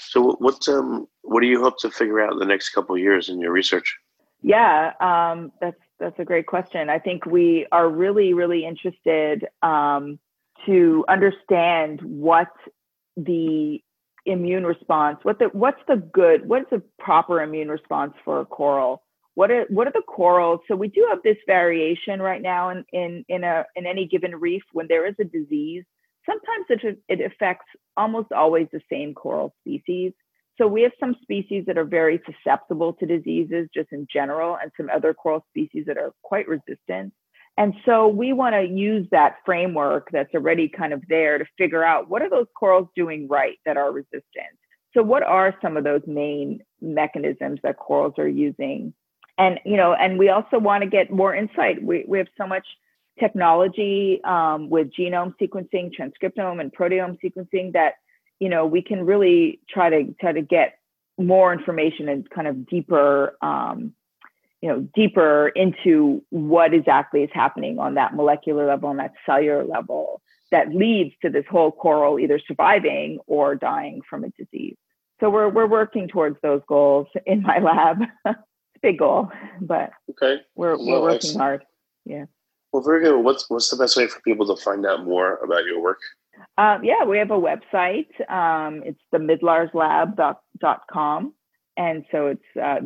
So 0.09 0.33
what 0.41 0.69
um, 0.69 1.07
what 1.23 1.41
do 1.41 1.47
you 1.47 1.61
hope 1.61 1.79
to 1.79 1.91
figure 1.91 2.21
out 2.21 2.33
in 2.33 2.39
the 2.39 2.45
next 2.45 2.71
couple 2.71 2.99
years 2.99 3.29
in 3.29 3.41
your 3.41 3.53
research? 3.53 3.97
Yeah, 4.43 4.93
um, 5.01 5.53
that's 5.61 5.81
that's 6.01 6.19
a 6.19 6.25
great 6.25 6.47
question. 6.47 6.91
I 6.91 6.99
think 6.99 7.25
we 7.27 7.67
are 7.71 7.89
really 7.89 8.35
really 8.35 8.67
interested 8.67 9.47
um, 9.63 10.19
to 10.67 11.05
understand 11.09 12.03
what 12.03 12.49
the 13.17 13.81
immune 14.27 14.65
response? 14.65 15.19
What 15.23 15.39
the 15.39 15.47
what's 15.47 15.81
the 15.89 15.97
good 15.97 16.49
what's 16.49 16.71
the 16.71 16.83
proper 16.99 17.43
immune 17.43 17.69
response 17.69 18.15
for 18.25 18.41
a 18.41 18.47
coral? 18.47 19.03
What 19.35 19.51
are 19.51 19.67
what 19.69 19.87
are 19.87 19.93
the 19.93 20.03
corals? 20.07 20.61
So 20.69 20.77
we 20.77 20.89
do 20.89 21.07
have 21.11 21.21
this 21.23 21.37
variation 21.47 22.21
right 22.23 22.43
now 22.43 22.71
in 22.71 22.85
in 22.93 23.25
in 23.29 23.45
a 23.45 23.65
in 23.77 23.87
any 23.87 24.07
given 24.07 24.35
reef 24.37 24.63
when 24.73 24.87
there 24.89 25.07
is 25.07 25.15
a 25.21 25.25
disease. 25.25 25.85
Sometimes 26.27 26.67
it, 26.71 26.99
it 27.09 27.21
affects 27.21 27.67
almost 27.97 28.33
always 28.33 28.67
the 28.73 28.81
same 28.91 29.13
coral 29.13 29.55
species. 29.61 30.13
So 30.57 30.67
we 30.67 30.83
have 30.83 30.93
some 30.99 31.17
species 31.21 31.65
that 31.67 31.77
are 31.77 31.85
very 31.85 32.21
susceptible 32.25 32.95
to 32.95 33.07
diseases 33.07 33.69
just 33.75 33.89
in 33.93 34.07
general 34.11 34.57
and 34.61 34.71
some 34.77 34.89
other 34.89 35.13
coral 35.13 35.45
species 35.51 35.85
that 35.87 35.99
are 35.99 36.13
quite 36.23 36.47
resistant 36.49 37.13
and 37.57 37.75
so 37.85 38.09
we 38.09 38.33
want 38.33 38.55
to 38.55 38.63
use 38.63 39.07
that 39.13 39.37
framework 39.45 40.09
that's 40.11 40.35
already 40.35 40.69
kind 40.69 40.93
of 40.93 41.03
there 41.09 41.39
to 41.39 41.45
figure 41.57 41.85
out 41.85 42.09
what 42.09 42.23
are 42.23 42.31
those 42.31 42.49
corals 42.59 42.89
doing 42.97 43.29
right 43.29 43.59
that 43.65 43.77
are 43.77 43.93
resistant. 43.93 44.59
So 44.93 45.03
what 45.03 45.23
are 45.23 45.55
some 45.63 45.77
of 45.77 45.85
those 45.85 46.03
main 46.07 46.61
mechanisms 46.81 47.61
that 47.63 47.77
corals 47.77 48.15
are 48.19 48.29
using? 48.29 48.93
And 49.39 49.61
you 49.65 49.77
know, 49.77 49.95
and 49.95 50.19
we 50.19 50.29
also 50.29 50.59
want 50.59 50.83
to 50.83 50.91
get 50.91 51.11
more 51.11 51.35
insight. 51.35 51.83
We 51.83 52.05
we 52.07 52.19
have 52.19 52.29
so 52.37 52.47
much 52.47 52.67
technology 53.19 54.21
um, 54.25 54.69
with 54.69 54.93
genome 54.93 55.35
sequencing, 55.41 55.91
transcriptome, 55.97 56.61
and 56.61 56.73
proteome 56.73 57.19
sequencing 57.23 57.73
that 57.73 57.95
you 58.41 58.49
know 58.49 58.67
we 58.67 58.83
can 58.83 59.07
really 59.07 59.61
try 59.69 59.91
to 59.91 60.15
try 60.21 60.33
to 60.33 60.43
get 60.43 60.79
more 61.19 61.53
information 61.53 62.09
and 62.09 62.29
kind 62.31 62.49
of 62.49 62.67
deeper 62.67 63.37
um, 63.43 63.95
you 64.65 64.71
know 64.71 64.89
deeper 64.95 65.49
into 65.49 66.25
what 66.31 66.73
exactly 66.73 67.23
is 67.23 67.29
happening 67.35 67.79
on 67.79 67.97
that 67.97 68.15
molecular 68.15 68.67
level 68.67 68.89
on 68.89 68.97
that 68.97 69.13
cellular 69.27 69.63
level 69.63 70.23
that 70.53 70.75
leads 70.75 71.15
to 71.21 71.29
this 71.29 71.45
whole 71.51 71.71
coral 71.71 72.19
either 72.19 72.41
surviving 72.49 73.19
or 73.27 73.55
dying 73.55 74.01
from 74.09 74.25
a 74.25 74.31
disease. 74.31 74.77
So 75.21 75.29
we're 75.29 75.51
we're 75.51 75.67
working 75.67 76.09
towards 76.09 76.39
those 76.43 76.63
goals 76.67 77.09
in 77.27 77.43
my 77.43 77.59
lab. 77.59 78.01
It's 78.01 78.11
a 78.25 78.37
big 78.81 79.01
goal 79.01 79.31
but 79.61 79.91
okay. 80.13 80.41
we're 80.55 80.79
we're 80.79 81.03
working 81.03 81.39
hard. 81.39 81.63
Yeah. 82.07 82.25
Well 82.73 82.83
very 82.83 83.05
good. 83.05 83.21
What's 83.21 83.51
what's 83.51 83.69
the 83.69 83.77
best 83.77 83.99
way 83.99 84.07
for 84.07 84.23
people 84.23 84.47
to 84.47 84.57
find 84.63 84.87
out 84.87 85.05
more 85.05 85.41
about 85.45 85.67
your 85.67 85.83
work? 85.83 86.01
Um, 86.57 86.83
yeah 86.83 87.05
we 87.05 87.19
have 87.19 87.31
a 87.31 87.35
website. 87.35 88.09
Um, 88.31 88.83
it's 88.87 89.03
the 89.13 89.19
mydlarzlab.com 89.19 91.35
and 91.77 92.05
so 92.11 92.29
it's 92.29 92.57
uh, 92.63 92.81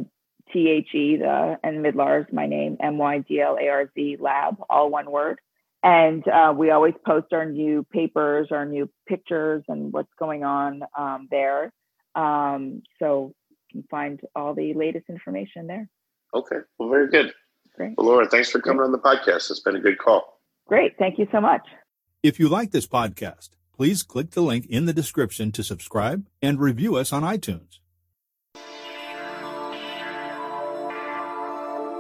T 0.53 0.69
H 0.69 0.89
E 0.95 1.17
the 1.17 1.59
and 1.63 1.85
Mydlarz 1.85 2.33
my 2.33 2.47
name 2.47 2.77
M 2.81 2.99
Y 2.99 3.19
D 3.29 3.41
L 3.41 3.57
A 3.61 3.69
R 3.69 3.91
Z 3.95 4.17
lab 4.21 4.57
all 4.69 4.91
one 4.91 5.11
word. 5.11 5.41
And 5.83 6.27
uh, 6.27 6.53
we 6.57 6.71
always 6.71 6.95
post 7.07 7.33
our 7.33 7.45
new 7.45 7.85
papers 7.93 8.49
our 8.51 8.67
new 8.67 8.91
pictures 9.07 9.63
and 9.69 9.93
what's 9.93 10.13
going 10.19 10.43
on 10.45 10.83
um, 10.97 11.29
there. 11.31 11.73
Um, 12.15 12.83
so 12.99 13.33
you 13.73 13.83
can 13.83 13.85
find 13.91 14.21
all 14.35 14.55
the 14.55 14.75
latest 14.75 15.07
information 15.09 15.67
there. 15.67 15.89
Okay. 16.35 16.59
Well 16.79 16.89
very 16.89 17.09
good. 17.09 17.33
Great. 17.75 17.95
Well 17.97 18.07
laura 18.07 18.29
thanks 18.29 18.51
for 18.51 18.61
coming 18.61 18.79
Great. 18.79 18.87
on 18.87 18.93
the 18.93 18.99
podcast. 18.99 19.51
It's 19.51 19.61
been 19.61 19.77
a 19.77 19.81
good 19.81 19.99
call. 19.99 20.41
Great. 20.67 20.99
Thank 20.99 21.19
you 21.19 21.29
so 21.33 21.41
much. 21.41 21.63
If 22.23 22.41
you 22.41 22.49
like 22.49 22.73
this 22.73 22.87
podcast 22.87 23.51
please 23.79 24.03
click 24.03 24.33
the 24.33 24.41
link 24.41 24.67
in 24.67 24.87
the 24.87 24.93
description 24.93 25.53
to 25.53 25.63
subscribe 25.63 26.27
and 26.43 26.59
review 26.59 26.97
us 26.97 27.13
on 27.13 27.23
itunes 27.23 27.79